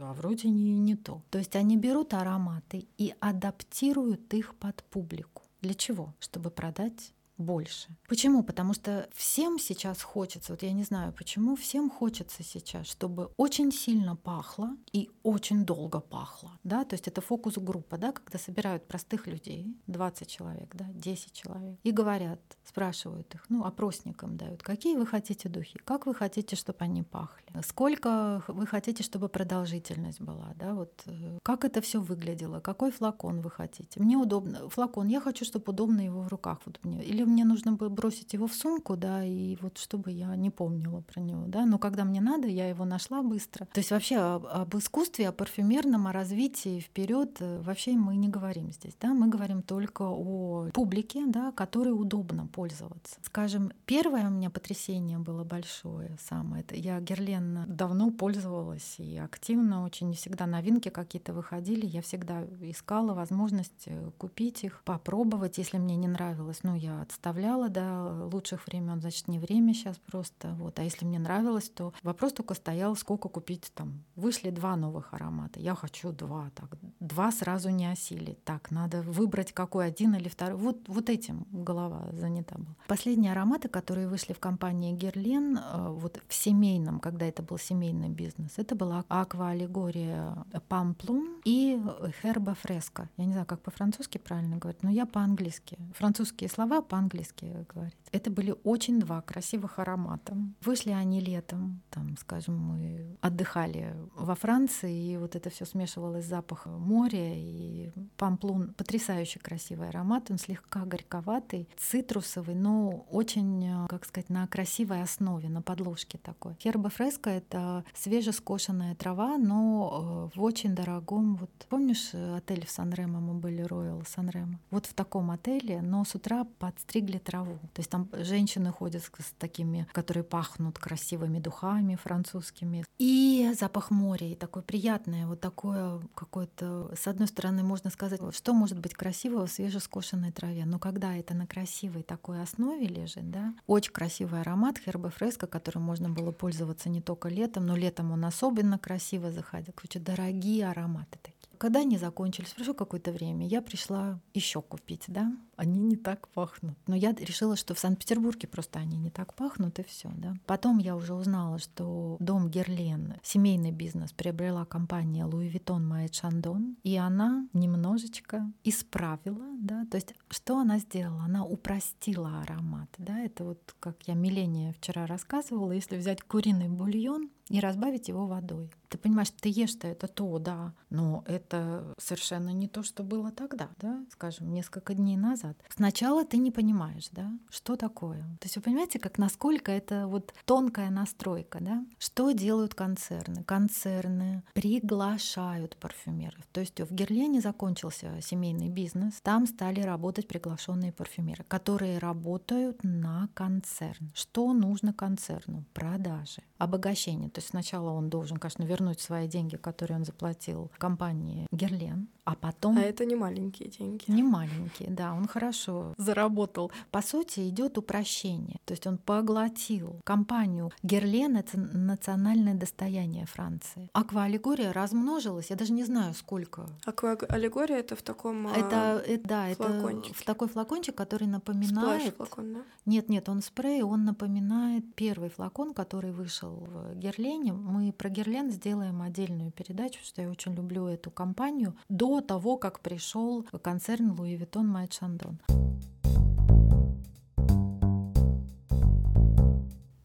а 0.00 0.12
вроде 0.14 0.48
не, 0.48 0.78
не 0.78 0.96
то. 0.96 1.22
То 1.30 1.38
есть 1.38 1.56
они 1.56 1.76
берут 1.76 2.14
ароматы 2.14 2.86
и 2.96 3.14
адаптируют 3.20 4.32
их 4.34 4.54
под 4.54 4.82
публику. 4.84 5.42
Для 5.60 5.74
чего? 5.74 6.14
Чтобы 6.20 6.50
продать 6.50 7.12
больше. 7.38 7.88
Почему? 8.08 8.42
Потому 8.42 8.74
что 8.74 9.08
всем 9.14 9.58
сейчас 9.58 10.02
хочется, 10.02 10.52
вот 10.52 10.62
я 10.62 10.72
не 10.72 10.84
знаю 10.84 11.12
почему, 11.12 11.56
всем 11.56 11.90
хочется 11.90 12.42
сейчас, 12.42 12.86
чтобы 12.86 13.30
очень 13.36 13.72
сильно 13.72 14.16
пахло 14.16 14.70
и 14.92 15.10
очень 15.22 15.64
долго 15.64 16.00
пахло. 16.00 16.50
Да? 16.64 16.84
То 16.84 16.94
есть 16.94 17.08
это 17.08 17.20
фокус-группа, 17.20 17.98
да, 17.98 18.12
когда 18.12 18.38
собирают 18.38 18.86
простых 18.86 19.26
людей, 19.26 19.76
20 19.86 20.28
человек, 20.28 20.74
да, 20.74 20.86
10 20.94 21.32
человек, 21.32 21.78
и 21.82 21.90
говорят, 21.90 22.40
спрашивают 22.64 23.34
их, 23.34 23.44
ну, 23.48 23.64
опросникам 23.64 24.36
дают, 24.36 24.62
какие 24.62 24.96
вы 24.96 25.06
хотите 25.06 25.48
духи, 25.48 25.78
как 25.84 26.06
вы 26.06 26.14
хотите, 26.14 26.56
чтобы 26.56 26.78
они 26.80 27.02
пахли, 27.02 27.44
сколько 27.66 28.42
вы 28.48 28.66
хотите, 28.66 29.02
чтобы 29.02 29.28
продолжительность 29.28 30.20
была, 30.20 30.52
да, 30.56 30.74
вот 30.74 31.02
э, 31.06 31.38
как 31.42 31.64
это 31.64 31.80
все 31.80 32.00
выглядело, 32.00 32.60
какой 32.60 32.90
флакон 32.90 33.40
вы 33.40 33.50
хотите. 33.50 34.00
Мне 34.00 34.16
удобно, 34.16 34.68
флакон, 34.68 35.08
я 35.08 35.20
хочу, 35.20 35.44
чтобы 35.44 35.72
удобно 35.72 36.00
его 36.00 36.22
в 36.22 36.28
руках, 36.28 36.60
вот 36.66 36.78
мне, 36.84 37.02
или 37.02 37.21
мне 37.26 37.44
нужно 37.44 37.72
было 37.72 37.88
бросить 37.88 38.32
его 38.32 38.46
в 38.46 38.54
сумку, 38.54 38.96
да, 38.96 39.24
и 39.24 39.56
вот 39.60 39.78
чтобы 39.78 40.10
я 40.10 40.34
не 40.36 40.50
помнила 40.50 41.00
про 41.00 41.20
него, 41.20 41.44
да, 41.46 41.66
но 41.66 41.78
когда 41.78 42.04
мне 42.04 42.20
надо, 42.20 42.48
я 42.48 42.68
его 42.68 42.84
нашла 42.84 43.22
быстро. 43.22 43.66
То 43.66 43.80
есть 43.80 43.90
вообще 43.90 44.16
об, 44.16 44.46
об 44.46 44.76
искусстве, 44.76 45.28
о 45.28 45.32
парфюмерном, 45.32 46.06
о 46.06 46.12
развитии 46.12 46.80
вперед 46.80 47.36
э, 47.40 47.60
вообще 47.62 47.92
мы 47.92 48.16
не 48.16 48.28
говорим 48.28 48.72
здесь, 48.72 48.96
да, 49.00 49.14
мы 49.14 49.28
говорим 49.28 49.62
только 49.62 50.02
о 50.02 50.68
публике, 50.72 51.24
да, 51.26 51.52
которой 51.52 51.90
удобно 51.90 52.46
пользоваться. 52.46 53.16
Скажем, 53.22 53.72
первое 53.86 54.26
у 54.26 54.30
меня 54.30 54.50
потрясение 54.50 55.18
было 55.18 55.44
большое 55.44 56.16
самое, 56.20 56.62
это 56.62 56.76
я 56.76 57.00
Герлен 57.00 57.64
давно 57.66 58.10
пользовалась 58.10 58.96
и 58.98 59.16
активно, 59.18 59.84
очень 59.84 60.12
всегда 60.14 60.46
новинки 60.46 60.88
какие-то 60.88 61.32
выходили, 61.32 61.86
я 61.86 62.02
всегда 62.02 62.44
искала 62.60 63.14
возможность 63.14 63.84
э, 63.86 64.10
купить 64.18 64.64
их, 64.64 64.82
попробовать, 64.84 65.58
если 65.58 65.78
мне 65.78 65.96
не 65.96 66.08
нравилось, 66.08 66.60
ну 66.62 66.74
я 66.74 67.02
отставляла 67.12 67.68
до 67.68 68.28
лучших 68.32 68.66
времен, 68.66 69.00
значит, 69.00 69.28
не 69.28 69.38
время 69.38 69.74
сейчас 69.74 69.98
просто. 69.98 70.54
Вот. 70.54 70.78
А 70.78 70.82
если 70.82 71.04
мне 71.04 71.18
нравилось, 71.18 71.68
то 71.68 71.92
вопрос 72.02 72.32
только 72.32 72.54
стоял, 72.54 72.96
сколько 72.96 73.28
купить 73.28 73.70
там. 73.74 74.04
Вышли 74.16 74.50
два 74.50 74.76
новых 74.76 75.12
аромата. 75.12 75.60
Я 75.60 75.74
хочу 75.74 76.12
два. 76.12 76.50
Так, 76.54 76.78
два 77.00 77.30
сразу 77.32 77.68
не 77.68 77.86
осилить. 77.86 78.42
Так, 78.44 78.70
надо 78.70 79.02
выбрать 79.02 79.52
какой 79.52 79.86
один 79.86 80.14
или 80.14 80.28
второй. 80.28 80.56
Вот, 80.58 80.88
вот 80.88 81.10
этим 81.10 81.46
голова 81.52 82.08
занята 82.12 82.56
была. 82.56 82.74
Последние 82.88 83.32
ароматы, 83.32 83.68
которые 83.68 84.08
вышли 84.08 84.32
в 84.32 84.38
компании 84.38 84.92
Герлен, 84.92 85.58
э, 85.58 85.88
вот 85.90 86.20
в 86.26 86.34
семейном, 86.34 86.98
когда 86.98 87.26
это 87.26 87.42
был 87.42 87.58
семейный 87.58 88.08
бизнес, 88.08 88.52
это 88.56 88.74
была 88.74 89.04
Аква 89.08 89.50
Аллегория 89.50 90.36
Памплум 90.68 91.40
и 91.44 91.80
Херба 92.22 92.54
Фреско. 92.54 93.08
Я 93.16 93.26
не 93.26 93.32
знаю, 93.32 93.46
как 93.46 93.60
по-французски 93.60 94.18
правильно 94.18 94.56
говорить, 94.56 94.82
но 94.82 94.90
я 94.90 95.06
по-английски. 95.06 95.78
Французские 95.94 96.48
слова 96.48 96.80
по 96.80 97.01
по-английски 97.02 97.66
говорит. 97.74 97.96
Это 98.12 98.30
были 98.30 98.54
очень 98.64 99.00
два 99.00 99.20
красивых 99.22 99.78
аромата. 99.78 100.36
Вышли 100.60 100.90
они 100.90 101.20
летом, 101.20 101.80
там, 101.90 102.16
скажем, 102.16 102.56
мы 102.56 103.16
отдыхали 103.20 103.94
во 104.16 104.34
Франции, 104.34 105.12
и 105.12 105.16
вот 105.16 105.36
это 105.36 105.50
все 105.50 105.64
смешивалось 105.64 106.24
с 106.24 106.28
запахом 106.28 106.80
моря, 106.80 107.34
и 107.34 107.90
памплун 108.16 108.74
потрясающе 108.74 109.40
красивый 109.40 109.88
аромат, 109.88 110.30
он 110.30 110.38
слегка 110.38 110.84
горьковатый, 110.84 111.68
цитрусовый, 111.76 112.54
но 112.54 113.06
очень, 113.10 113.86
как 113.88 114.04
сказать, 114.04 114.30
на 114.30 114.46
красивой 114.46 115.02
основе, 115.02 115.48
на 115.48 115.62
подложке 115.62 116.18
такой. 116.18 116.54
Херба 116.60 116.88
фреска— 116.88 117.30
это 117.30 117.84
свежескошенная 117.94 118.94
трава, 118.94 119.38
но 119.38 120.30
э, 120.34 120.38
в 120.38 120.42
очень 120.42 120.74
дорогом, 120.74 121.36
вот 121.36 121.50
помнишь 121.68 122.14
отель 122.14 122.66
в 122.66 122.70
Сан-Ремо, 122.70 123.20
мы 123.20 123.34
были, 123.34 123.64
Royal 123.64 124.06
Сан-Ремо? 124.06 124.58
Вот 124.70 124.86
в 124.86 124.94
таком 124.94 125.30
отеле, 125.30 125.80
но 125.82 126.04
с 126.04 126.14
утра 126.14 126.44
под 126.58 126.78
стригли 126.92 127.18
траву. 127.18 127.58
То 127.72 127.80
есть 127.80 127.90
там 127.90 128.08
женщины 128.12 128.70
ходят 128.70 129.02
с 129.02 129.32
такими, 129.38 129.86
которые 129.92 130.24
пахнут 130.24 130.78
красивыми 130.78 131.38
духами 131.38 131.96
французскими. 131.96 132.84
И 132.98 133.50
запах 133.58 133.90
моря, 133.90 134.30
и 134.30 134.34
такое 134.34 134.62
приятное, 134.62 135.26
вот 135.26 135.40
такое 135.40 136.00
какое-то, 136.14 136.94
с 136.94 137.06
одной 137.06 137.28
стороны, 137.28 137.62
можно 137.62 137.88
сказать, 137.88 138.20
что 138.34 138.52
может 138.52 138.78
быть 138.78 138.92
красивого 138.92 139.46
в 139.46 139.50
свежескошенной 139.50 140.32
траве, 140.32 140.66
но 140.66 140.78
когда 140.78 141.16
это 141.16 141.34
на 141.34 141.46
красивой 141.46 142.02
такой 142.02 142.42
основе 142.42 142.86
лежит, 142.86 143.30
да, 143.30 143.54
очень 143.66 143.92
красивый 143.92 144.42
аромат 144.42 144.76
херба 144.78 145.08
фреска, 145.08 145.46
которым 145.46 145.84
можно 145.84 146.10
было 146.10 146.30
пользоваться 146.30 146.90
не 146.90 147.00
только 147.00 147.30
летом, 147.30 147.64
но 147.64 147.74
летом 147.74 148.12
он 148.12 148.22
особенно 148.26 148.78
красиво 148.78 149.32
заходил. 149.32 149.72
Короче, 149.74 149.98
дорогие 149.98 150.68
ароматы 150.68 151.18
такие. 151.22 151.42
Когда 151.62 151.78
они 151.78 151.96
закончились, 151.96 152.54
прошло 152.54 152.74
какое-то 152.74 153.12
время, 153.12 153.46
я 153.46 153.62
пришла 153.62 154.18
еще 154.34 154.60
купить, 154.60 155.04
да, 155.06 155.32
они 155.62 155.80
не 155.80 155.96
так 155.96 156.28
пахнут. 156.28 156.76
Но 156.88 156.96
я 156.96 157.12
решила, 157.12 157.56
что 157.56 157.74
в 157.74 157.78
Санкт-Петербурге 157.78 158.48
просто 158.48 158.80
они 158.80 158.96
не 158.96 159.10
так 159.10 159.34
пахнут, 159.34 159.78
и 159.78 159.84
все, 159.84 160.10
да. 160.16 160.34
Потом 160.46 160.78
я 160.78 160.96
уже 160.96 161.14
узнала, 161.14 161.58
что 161.58 162.16
дом 162.18 162.50
Герлен, 162.50 163.14
семейный 163.22 163.70
бизнес, 163.70 164.12
приобрела 164.12 164.64
компания 164.64 165.24
Louis 165.24 165.52
Vuitton 165.52 165.88
Moet 165.88 166.10
Chandon, 166.10 166.74
и 166.82 166.96
она 166.96 167.46
немножечко 167.52 168.50
исправила, 168.64 169.46
да, 169.58 169.86
то 169.86 169.96
есть 169.96 170.14
что 170.28 170.58
она 170.58 170.78
сделала? 170.78 171.22
Она 171.22 171.44
упростила 171.44 172.42
аромат, 172.42 172.88
да, 172.98 173.20
это 173.20 173.44
вот, 173.44 173.74
как 173.78 174.02
я 174.08 174.14
Милене 174.14 174.72
вчера 174.72 175.06
рассказывала, 175.06 175.72
если 175.72 175.96
взять 175.96 176.22
куриный 176.22 176.68
бульон, 176.68 177.30
и 177.52 177.60
разбавить 177.60 178.08
его 178.08 178.26
водой. 178.26 178.70
Ты 178.88 178.96
понимаешь, 178.96 179.30
ты 179.30 179.50
ешь-то 179.50 179.86
это 179.86 180.08
то, 180.08 180.38
да, 180.38 180.72
но 180.88 181.22
это 181.26 181.94
совершенно 181.98 182.50
не 182.50 182.66
то, 182.66 182.82
что 182.82 183.02
было 183.02 183.30
тогда, 183.30 183.68
да, 183.78 184.04
скажем, 184.10 184.52
несколько 184.52 184.94
дней 184.94 185.16
назад. 185.16 185.51
Сначала 185.68 186.24
ты 186.24 186.38
не 186.38 186.50
понимаешь, 186.50 187.08
да, 187.12 187.30
что 187.50 187.76
такое. 187.76 188.22
То 188.40 188.44
есть 188.44 188.56
вы 188.56 188.62
понимаете, 188.62 188.98
как 188.98 189.18
насколько 189.18 189.72
это 189.72 190.06
вот 190.06 190.34
тонкая 190.44 190.90
настройка, 190.90 191.58
да? 191.60 191.84
Что 191.98 192.32
делают 192.32 192.74
концерны? 192.74 193.44
Концерны 193.44 194.42
приглашают 194.54 195.76
парфюмеров. 195.76 196.44
То 196.52 196.60
есть 196.60 196.80
в 196.80 196.94
Герлене 196.94 197.40
закончился 197.40 198.20
семейный 198.20 198.68
бизнес, 198.68 199.20
там 199.22 199.46
стали 199.46 199.80
работать 199.80 200.28
приглашенные 200.28 200.92
парфюмеры, 200.92 201.44
которые 201.44 201.98
работают 201.98 202.82
на 202.82 203.28
концерн. 203.34 204.10
Что 204.14 204.52
нужно 204.52 204.92
концерну? 204.92 205.64
Продажи, 205.72 206.42
обогащение. 206.62 207.28
То 207.28 207.40
есть 207.40 207.48
сначала 207.48 207.90
он 207.90 208.08
должен, 208.08 208.36
конечно, 208.36 208.62
вернуть 208.62 209.00
свои 209.00 209.26
деньги, 209.26 209.56
которые 209.56 209.98
он 209.98 210.04
заплатил 210.04 210.70
компании 210.78 211.46
Герлен, 211.50 212.08
а 212.24 212.36
потом... 212.36 212.78
А 212.78 212.82
это 212.82 213.04
не 213.04 213.16
маленькие 213.16 213.68
деньги. 213.68 214.04
Не 214.06 214.22
маленькие, 214.22 214.90
да, 214.90 215.12
он 215.12 215.26
хорошо 215.26 215.92
заработал. 215.96 216.70
По 216.92 217.02
сути, 217.02 217.48
идет 217.48 217.78
упрощение. 217.78 218.58
То 218.64 218.74
есть 218.74 218.86
он 218.86 218.98
поглотил 218.98 220.00
компанию 220.04 220.70
Герлен— 220.84 221.36
это 221.38 221.58
национальное 221.58 222.54
достояние 222.54 223.26
Франции. 223.26 223.90
Аквааллегория 223.92 224.72
размножилась, 224.72 225.50
я 225.50 225.56
даже 225.56 225.72
не 225.72 225.84
знаю, 225.84 226.14
сколько. 226.14 226.68
Аквааллегория— 226.84 227.76
это 227.78 227.96
в 227.96 228.02
таком 228.02 228.46
это, 228.46 229.02
это, 229.04 229.28
Да, 229.28 229.54
флакончике. 229.54 230.10
это 230.10 230.20
в 230.20 230.24
такой 230.24 230.48
флакончик, 230.48 230.94
который 230.94 231.26
напоминает... 231.26 232.02
Splash-флакон, 232.02 232.54
да? 232.54 232.60
Нет, 232.86 233.08
нет, 233.08 233.28
он 233.28 233.42
спрей, 233.42 233.82
он 233.82 234.04
напоминает 234.04 234.94
первый 234.94 235.28
флакон, 235.28 235.74
который 235.74 236.12
вышел 236.12 236.51
в 236.52 236.94
Герлене. 236.94 237.52
Мы 237.52 237.92
про 237.92 238.08
Герлен 238.08 238.50
сделаем 238.50 239.02
отдельную 239.02 239.50
передачу, 239.50 240.00
что 240.02 240.22
я 240.22 240.30
очень 240.30 240.54
люблю 240.54 240.86
эту 240.86 241.10
компанию. 241.10 241.74
До 241.88 242.20
того, 242.20 242.56
как 242.56 242.80
пришел 242.80 243.44
концерн 243.62 244.12
Louis 244.12 244.38
Vuitton 244.38 244.64
Moët 244.64 244.90
Chandon. 244.90 245.36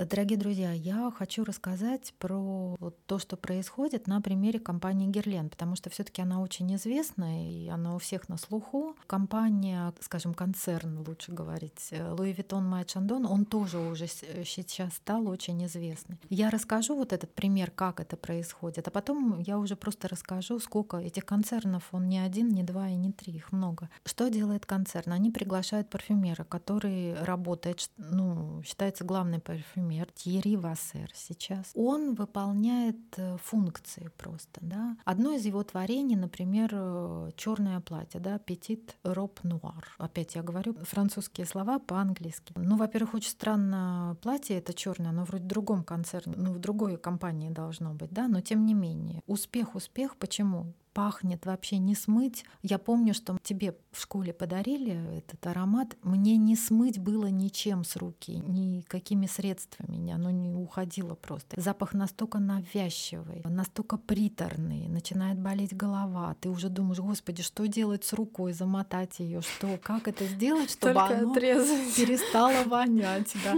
Дорогие 0.09 0.37
друзья, 0.37 0.71
я 0.71 1.11
хочу 1.13 1.43
рассказать 1.43 2.13
про 2.17 2.77
вот 2.79 2.97
то, 3.07 3.19
что 3.19 3.35
происходит 3.35 4.07
на 4.07 4.21
примере 4.21 4.57
компании 4.57 5.09
Герлен, 5.09 5.49
потому 5.49 5.75
что 5.75 5.89
все-таки 5.89 6.21
она 6.21 6.39
очень 6.39 6.73
известная 6.75 7.49
и 7.49 7.67
она 7.67 7.93
у 7.93 7.97
всех 7.97 8.29
на 8.29 8.37
слуху. 8.37 8.95
Компания, 9.05 9.93
скажем, 9.99 10.33
концерн, 10.33 11.03
лучше 11.05 11.33
говорить, 11.33 11.89
Vuitton 11.91 12.61
Майт 12.61 12.87
Chandon, 12.87 13.27
он 13.27 13.43
тоже 13.43 13.79
уже 13.79 14.07
сейчас 14.07 14.93
стал 14.93 15.27
очень 15.27 15.65
известный. 15.65 16.17
Я 16.29 16.51
расскажу 16.51 16.95
вот 16.95 17.11
этот 17.11 17.33
пример, 17.33 17.69
как 17.71 17.99
это 17.99 18.15
происходит, 18.15 18.87
а 18.87 18.91
потом 18.91 19.39
я 19.39 19.57
уже 19.57 19.75
просто 19.75 20.07
расскажу, 20.07 20.59
сколько 20.59 20.97
этих 20.97 21.25
концернов, 21.25 21.83
он 21.91 22.07
не 22.07 22.19
один, 22.19 22.47
не 22.47 22.63
два 22.63 22.87
и 22.87 22.95
не 22.95 23.11
три, 23.11 23.33
их 23.33 23.51
много. 23.51 23.89
Что 24.05 24.29
делает 24.29 24.65
концерн? 24.65 25.11
Они 25.11 25.31
приглашают 25.31 25.89
парфюмера, 25.89 26.45
который 26.45 27.13
работает 27.25 27.89
ну, 27.97 28.61
считается 28.63 29.03
главный 29.03 29.39
парфюмер 29.39 29.96
Тьерри 30.05 30.55
Вассер 30.55 31.09
сейчас. 31.13 31.71
Он 31.73 32.13
выполняет 32.13 32.97
э, 33.17 33.37
функции 33.43 34.11
просто, 34.17 34.59
да. 34.61 34.97
Одно 35.05 35.33
из 35.33 35.45
его 35.45 35.63
творений, 35.63 36.15
например, 36.15 36.69
э, 36.73 37.31
черное 37.35 37.79
платье, 37.79 38.19
да, 38.19 38.37
Petit 38.37 38.93
Robe 39.03 39.41
Noir. 39.43 39.83
Опять 39.97 40.35
я 40.35 40.43
говорю 40.43 40.75
французские 40.83 41.45
слова 41.45 41.79
по-английски. 41.79 42.53
Ну, 42.55 42.77
во-первых, 42.77 43.15
очень 43.15 43.31
странно 43.31 44.17
платье 44.21 44.57
это 44.57 44.73
черное, 44.73 45.09
оно 45.09 45.23
вроде 45.23 45.43
в 45.43 45.47
другом 45.47 45.83
концерне, 45.83 46.35
ну, 46.37 46.51
в 46.51 46.59
другой 46.59 46.97
компании 46.97 47.49
должно 47.49 47.93
быть, 47.93 48.11
да, 48.11 48.27
но 48.27 48.41
тем 48.41 48.65
не 48.65 48.73
менее. 48.73 49.21
Успех, 49.27 49.75
успех, 49.75 50.15
почему? 50.17 50.73
Пахнет 50.97 51.45
вообще 51.45 51.77
не 51.77 51.93
смыть. 51.93 52.43
Я 52.63 52.79
помню, 52.79 53.13
что 53.13 53.37
тебе 53.43 53.77
в 53.91 54.01
школе 54.01 54.33
подарили 54.33 55.19
этот 55.19 55.45
аромат. 55.45 55.95
Мне 56.01 56.37
не 56.37 56.55
смыть 56.55 56.97
было 56.97 57.27
ничем 57.27 57.83
с 57.83 57.95
руки, 57.97 58.31
никакими 58.31 59.27
средствами. 59.27 60.11
Оно 60.11 60.31
не 60.31 60.55
уходило 60.55 61.13
просто. 61.13 61.61
Запах 61.61 61.93
настолько 61.93 62.39
навязчивый, 62.39 63.43
настолько 63.45 63.97
приторный. 63.97 64.87
Начинает 64.87 65.37
болеть 65.39 65.77
голова. 65.77 66.35
Ты 66.41 66.49
уже 66.49 66.69
думаешь, 66.69 66.99
господи, 66.99 67.43
что 67.43 67.67
делать 67.67 68.03
с 68.03 68.13
рукой, 68.13 68.53
замотать 68.53 69.19
ее, 69.19 69.41
что, 69.41 69.77
как 69.83 70.07
это 70.07 70.25
сделать, 70.25 70.71
чтобы 70.71 70.95
Только 70.95 71.19
оно 71.19 71.31
отрезать. 71.31 71.95
перестало 71.95 72.63
вонять. 72.63 73.35
Да. 73.43 73.53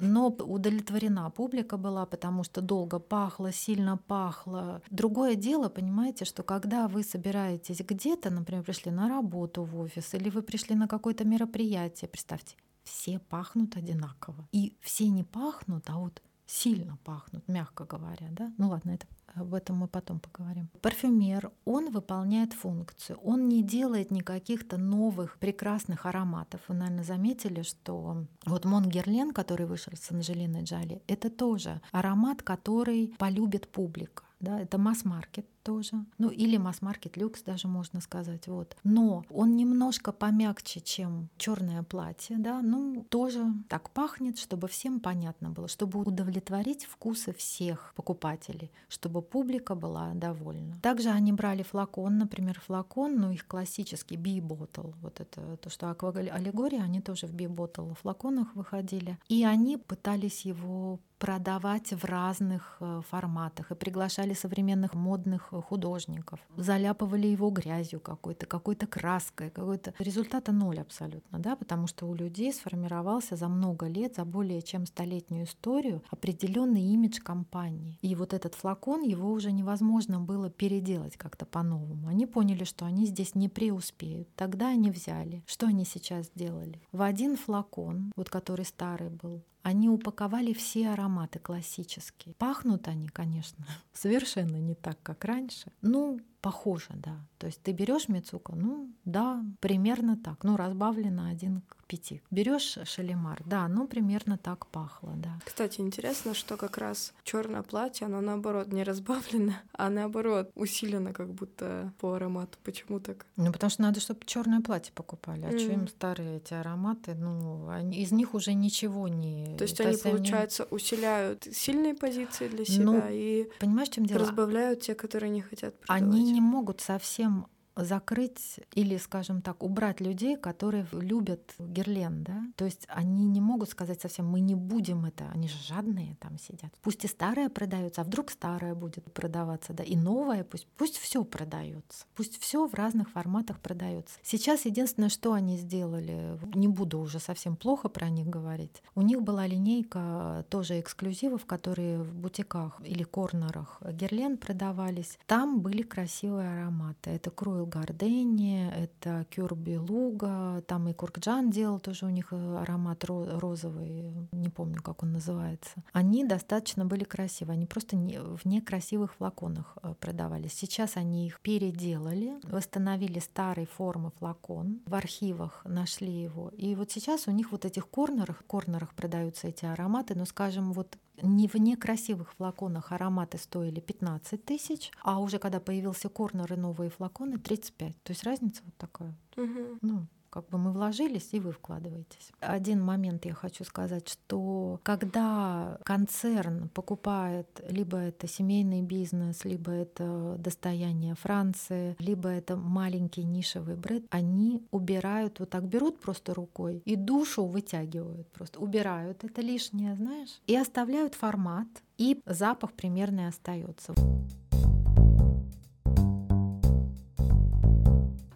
Но 0.00 0.28
удовлетворена 0.28 1.30
публика 1.30 1.78
была, 1.78 2.04
потому 2.04 2.44
что 2.44 2.60
долго 2.60 2.98
пахло, 2.98 3.52
сильно 3.52 3.96
пахло. 3.96 4.82
Другое 4.90 5.34
дело, 5.34 5.70
понимаете, 5.70 6.26
что 6.26 6.42
когда 6.42 6.73
когда 6.74 6.88
вы 6.88 7.04
собираетесь 7.04 7.80
где-то, 7.80 8.30
например, 8.30 8.64
пришли 8.64 8.90
на 8.90 9.08
работу 9.08 9.62
в 9.62 9.78
офис, 9.78 10.14
или 10.14 10.28
вы 10.30 10.42
пришли 10.42 10.74
на 10.74 10.88
какое-то 10.88 11.24
мероприятие, 11.24 12.08
представьте, 12.08 12.56
все 12.82 13.18
пахнут 13.18 13.76
одинаково. 13.76 14.48
И 14.52 14.76
все 14.80 15.08
не 15.08 15.22
пахнут, 15.22 15.84
а 15.88 15.98
вот 15.98 16.20
сильно 16.46 16.98
пахнут, 17.04 17.46
мягко 17.48 17.84
говоря, 17.84 18.26
да? 18.30 18.52
Ну 18.58 18.68
ладно, 18.70 18.90
это 18.90 19.06
об 19.34 19.54
этом 19.54 19.76
мы 19.76 19.86
потом 19.86 20.18
поговорим. 20.18 20.68
Парфюмер, 20.80 21.52
он 21.64 21.92
выполняет 21.92 22.52
функцию. 22.52 23.18
Он 23.22 23.48
не 23.48 23.62
делает 23.62 24.10
никаких-то 24.10 24.76
новых 24.76 25.38
прекрасных 25.38 26.06
ароматов. 26.06 26.60
Вы, 26.68 26.74
наверное, 26.74 27.04
заметили, 27.04 27.62
что 27.62 28.26
вот 28.46 28.64
Монгерлен, 28.64 29.32
который 29.32 29.66
вышел 29.66 29.92
с 29.96 30.10
Анжелиной 30.10 30.64
Джоли, 30.64 31.02
это 31.06 31.30
тоже 31.30 31.80
аромат, 31.92 32.42
который 32.42 33.14
полюбит 33.18 33.68
публика. 33.68 34.24
Да, 34.40 34.60
это 34.60 34.76
масс-маркет 34.76 35.46
тоже. 35.64 36.04
Ну, 36.18 36.28
или 36.28 36.56
масс-маркет 36.58 37.16
люкс 37.16 37.42
даже 37.42 37.66
можно 37.66 38.00
сказать. 38.00 38.46
Вот. 38.46 38.76
Но 38.84 39.24
он 39.30 39.56
немножко 39.56 40.12
помягче, 40.12 40.80
чем 40.80 41.28
черное 41.38 41.82
платье, 41.82 42.36
да, 42.38 42.60
ну, 42.62 43.04
тоже 43.08 43.44
так 43.68 43.90
пахнет, 43.90 44.38
чтобы 44.38 44.68
всем 44.68 45.00
понятно 45.00 45.50
было, 45.50 45.66
чтобы 45.66 46.00
удовлетворить 46.00 46.84
вкусы 46.84 47.32
всех 47.32 47.92
покупателей, 47.96 48.70
чтобы 48.88 49.22
публика 49.22 49.74
была 49.74 50.12
довольна. 50.14 50.76
Также 50.82 51.08
они 51.08 51.32
брали 51.32 51.62
флакон, 51.62 52.18
например, 52.18 52.60
флакон, 52.60 53.16
ну, 53.16 53.30
их 53.32 53.46
классический 53.46 54.16
би-ботл, 54.16 54.92
вот 55.00 55.20
это 55.20 55.56
то, 55.56 55.70
что 55.70 55.90
аквалегория, 55.90 56.82
они 56.82 57.00
тоже 57.00 57.26
в 57.26 57.32
би-ботл 57.32 57.94
флаконах 57.94 58.54
выходили, 58.54 59.18
и 59.28 59.44
они 59.44 59.78
пытались 59.78 60.44
его 60.44 61.00
продавать 61.24 61.92
в 61.94 62.04
разных 62.04 62.76
э, 62.80 63.00
форматах 63.08 63.70
и 63.70 63.74
приглашали 63.74 64.34
современных 64.34 64.92
модных 64.92 65.53
художников, 65.62 66.40
заляпывали 66.56 67.26
его 67.26 67.50
грязью 67.50 68.00
какой-то, 68.00 68.46
какой-то 68.46 68.86
краской, 68.86 69.50
какой-то... 69.50 69.94
Результата 69.98 70.52
ноль 70.52 70.80
абсолютно, 70.80 71.38
да, 71.38 71.56
потому 71.56 71.86
что 71.86 72.06
у 72.06 72.14
людей 72.14 72.52
сформировался 72.52 73.36
за 73.36 73.48
много 73.48 73.86
лет, 73.86 74.16
за 74.16 74.24
более 74.24 74.62
чем 74.62 74.86
столетнюю 74.86 75.44
историю 75.44 76.02
определенный 76.10 76.82
имидж 76.82 77.20
компании. 77.20 77.98
И 78.02 78.14
вот 78.14 78.32
этот 78.32 78.54
флакон, 78.54 79.02
его 79.02 79.30
уже 79.30 79.52
невозможно 79.52 80.20
было 80.20 80.50
переделать 80.50 81.16
как-то 81.16 81.46
по-новому. 81.46 82.08
Они 82.08 82.26
поняли, 82.26 82.64
что 82.64 82.84
они 82.84 83.06
здесь 83.06 83.34
не 83.34 83.48
преуспеют. 83.48 84.28
Тогда 84.36 84.68
они 84.68 84.90
взяли. 84.90 85.42
Что 85.46 85.66
они 85.66 85.84
сейчас 85.84 86.26
сделали? 86.26 86.80
В 86.92 87.02
один 87.02 87.36
флакон, 87.36 88.12
вот 88.16 88.28
который 88.28 88.64
старый 88.64 89.10
был, 89.10 89.42
они 89.64 89.88
упаковали 89.88 90.52
все 90.52 90.90
ароматы 90.90 91.38
классические. 91.38 92.34
Пахнут 92.34 92.86
они, 92.86 93.08
конечно, 93.08 93.66
совершенно 93.94 94.56
не 94.58 94.74
так, 94.74 95.02
как 95.02 95.24
раньше. 95.24 95.72
Ну, 95.80 96.20
похоже, 96.44 96.90
да. 96.94 97.16
То 97.38 97.46
есть 97.46 97.62
ты 97.62 97.72
берешь 97.72 98.08
Мицука, 98.08 98.54
ну 98.54 98.90
да, 99.06 99.42
примерно 99.60 100.16
так, 100.16 100.44
ну 100.44 100.56
разбавлено 100.56 101.26
один 101.30 101.62
к 101.62 101.84
пяти. 101.86 102.20
Берешь 102.30 102.78
Шалимар, 102.84 103.42
да, 103.46 103.68
ну 103.68 103.86
примерно 103.86 104.36
так 104.36 104.66
пахло, 104.66 105.12
да. 105.16 105.38
Кстати, 105.44 105.80
интересно, 105.80 106.34
что 106.34 106.56
как 106.56 106.78
раз 106.78 107.14
черное 107.22 107.62
платье, 107.62 108.06
оно 108.06 108.20
наоборот 108.20 108.72
не 108.72 108.82
разбавлено, 108.84 109.52
а 109.72 109.88
наоборот 109.88 110.50
усилено 110.54 111.12
как 111.12 111.32
будто 111.32 111.92
по 111.98 112.14
аромату. 112.14 112.58
Почему 112.62 113.00
так? 113.00 113.26
Ну 113.36 113.52
потому 113.52 113.70
что 113.70 113.82
надо, 113.82 114.00
чтобы 114.00 114.20
черное 114.26 114.60
платье 114.60 114.92
покупали. 114.94 115.44
А 115.46 115.50
mm. 115.50 115.58
что 115.58 115.72
им 115.72 115.88
старые 115.88 116.36
эти 116.36 116.54
ароматы? 116.54 117.14
Ну 117.14 117.68
они, 117.68 118.02
из 118.02 118.12
них 118.12 118.34
уже 118.34 118.52
ничего 118.52 119.08
не. 119.08 119.56
То 119.56 119.64
есть 119.64 119.80
они, 119.80 119.96
получается, 119.96 120.64
они... 120.64 120.74
усиляют 120.74 121.44
сильные 121.52 121.94
позиции 121.94 122.48
для 122.48 122.64
себя 122.66 122.84
ну, 122.84 123.02
и 123.10 123.48
понимаешь, 123.60 123.88
чем 123.88 124.04
дело? 124.04 124.20
разбавляют 124.20 124.80
те, 124.80 124.94
которые 124.94 125.30
не 125.30 125.40
хотят 125.40 125.78
продавать. 125.80 126.02
Они 126.02 126.33
не 126.34 126.40
могут 126.40 126.80
совсем 126.80 127.46
закрыть 127.76 128.60
или, 128.74 128.96
скажем 128.96 129.42
так, 129.42 129.62
убрать 129.62 130.00
людей, 130.00 130.36
которые 130.36 130.86
любят 130.92 131.54
Герлен, 131.58 132.24
да? 132.24 132.42
То 132.56 132.64
есть 132.64 132.86
они 132.88 133.26
не 133.26 133.40
могут 133.40 133.68
сказать 133.68 134.00
совсем, 134.00 134.26
мы 134.26 134.40
не 134.40 134.54
будем 134.54 135.04
это, 135.04 135.30
они 135.34 135.48
же 135.48 135.58
жадные 135.62 136.16
там 136.20 136.38
сидят. 136.38 136.72
Пусть 136.82 137.04
и 137.04 137.08
старое 137.08 137.48
продается, 137.48 138.00
а 138.00 138.04
вдруг 138.04 138.30
старое 138.30 138.74
будет 138.74 139.12
продаваться, 139.12 139.72
да, 139.72 139.82
и 139.82 139.96
новое, 139.96 140.44
пусть, 140.44 140.66
пусть 140.76 140.98
все 140.98 141.24
продается, 141.24 142.06
пусть 142.14 142.40
все 142.40 142.66
в 142.66 142.74
разных 142.74 143.10
форматах 143.10 143.60
продается. 143.60 144.18
Сейчас 144.22 144.64
единственное, 144.64 145.08
что 145.08 145.32
они 145.32 145.56
сделали, 145.56 146.38
не 146.54 146.68
буду 146.68 146.98
уже 147.00 147.18
совсем 147.18 147.56
плохо 147.56 147.88
про 147.88 148.08
них 148.08 148.26
говорить, 148.26 148.82
у 148.94 149.02
них 149.02 149.22
была 149.22 149.46
линейка 149.46 150.44
тоже 150.48 150.80
эксклюзивов, 150.80 151.46
которые 151.46 152.02
в 152.02 152.14
бутиках 152.14 152.80
или 152.84 153.02
корнерах 153.02 153.80
Герлен 153.82 154.36
продавались. 154.36 155.18
Там 155.26 155.60
были 155.60 155.82
красивые 155.82 156.48
ароматы. 156.48 157.10
Это 157.10 157.30
Круэл 157.30 157.63
Гардени, 157.66 158.70
это 158.70 159.26
Кюрби 159.30 159.76
Луга, 159.76 160.62
там 160.66 160.88
и 160.88 160.92
Куркджан 160.92 161.50
делал 161.50 161.80
тоже 161.80 162.06
у 162.06 162.10
них 162.10 162.28
э, 162.32 162.56
аромат 162.60 163.04
розовый, 163.04 164.12
не 164.32 164.48
помню, 164.48 164.82
как 164.82 165.02
он 165.02 165.12
называется. 165.12 165.72
Они 165.92 166.24
достаточно 166.24 166.84
были 166.84 167.04
красивые, 167.04 167.54
они 167.54 167.66
просто 167.66 167.96
не, 167.96 168.18
в 168.18 168.44
некрасивых 168.44 169.14
флаконах 169.14 169.76
э, 169.82 169.94
продавались. 170.00 170.52
Сейчас 170.52 170.96
они 170.96 171.26
их 171.26 171.40
переделали, 171.40 172.34
восстановили 172.42 173.18
старой 173.18 173.66
формы 173.66 174.10
флакон, 174.18 174.80
в 174.86 174.94
архивах 174.94 175.62
нашли 175.64 176.12
его. 176.12 176.50
И 176.50 176.74
вот 176.74 176.90
сейчас 176.90 177.28
у 177.28 177.30
них 177.30 177.52
вот 177.52 177.64
этих 177.64 177.88
корнерах, 177.88 178.44
корнерах 178.46 178.94
продаются 178.94 179.48
эти 179.48 179.64
ароматы, 179.64 180.14
но, 180.14 180.24
скажем, 180.24 180.72
вот 180.72 180.98
не 181.22 181.48
в 181.48 181.54
некрасивых 181.54 182.32
флаконах 182.34 182.92
ароматы 182.92 183.38
стоили 183.38 183.80
15 183.80 184.44
тысяч, 184.44 184.90
а 185.02 185.20
уже 185.20 185.38
когда 185.38 185.60
появился 185.60 186.08
корнер 186.08 186.52
и 186.52 186.56
новые 186.56 186.90
флаконы 186.90 187.38
35. 187.38 188.02
То 188.02 188.12
есть 188.12 188.24
разница 188.24 188.62
вот 188.64 188.74
такая. 188.76 189.14
Угу. 189.36 189.78
Ну, 189.82 190.06
как 190.34 190.48
бы 190.48 190.58
мы 190.58 190.72
вложились, 190.72 191.28
и 191.30 191.38
вы 191.38 191.52
вкладываетесь. 191.52 192.32
Один 192.40 192.82
момент 192.82 193.24
я 193.24 193.34
хочу 193.34 193.62
сказать, 193.62 194.08
что 194.08 194.80
когда 194.82 195.78
концерн 195.84 196.68
покупает, 196.70 197.46
либо 197.68 197.98
это 197.98 198.26
семейный 198.26 198.82
бизнес, 198.82 199.44
либо 199.44 199.70
это 199.70 200.34
достояние 200.38 201.14
Франции, 201.14 201.94
либо 202.00 202.28
это 202.28 202.56
маленький 202.56 203.22
нишевый 203.22 203.76
бренд, 203.76 204.06
они 204.10 204.60
убирают, 204.72 205.38
вот 205.38 205.50
так 205.50 205.68
берут 205.68 206.00
просто 206.00 206.34
рукой 206.34 206.82
и 206.84 206.96
душу 206.96 207.44
вытягивают, 207.44 208.26
просто 208.32 208.58
убирают 208.58 209.22
это 209.22 209.40
лишнее, 209.40 209.94
знаешь, 209.94 210.40
и 210.48 210.56
оставляют 210.56 211.14
формат, 211.14 211.68
и 211.96 212.20
запах 212.26 212.72
примерный 212.72 213.28
остается. 213.28 213.94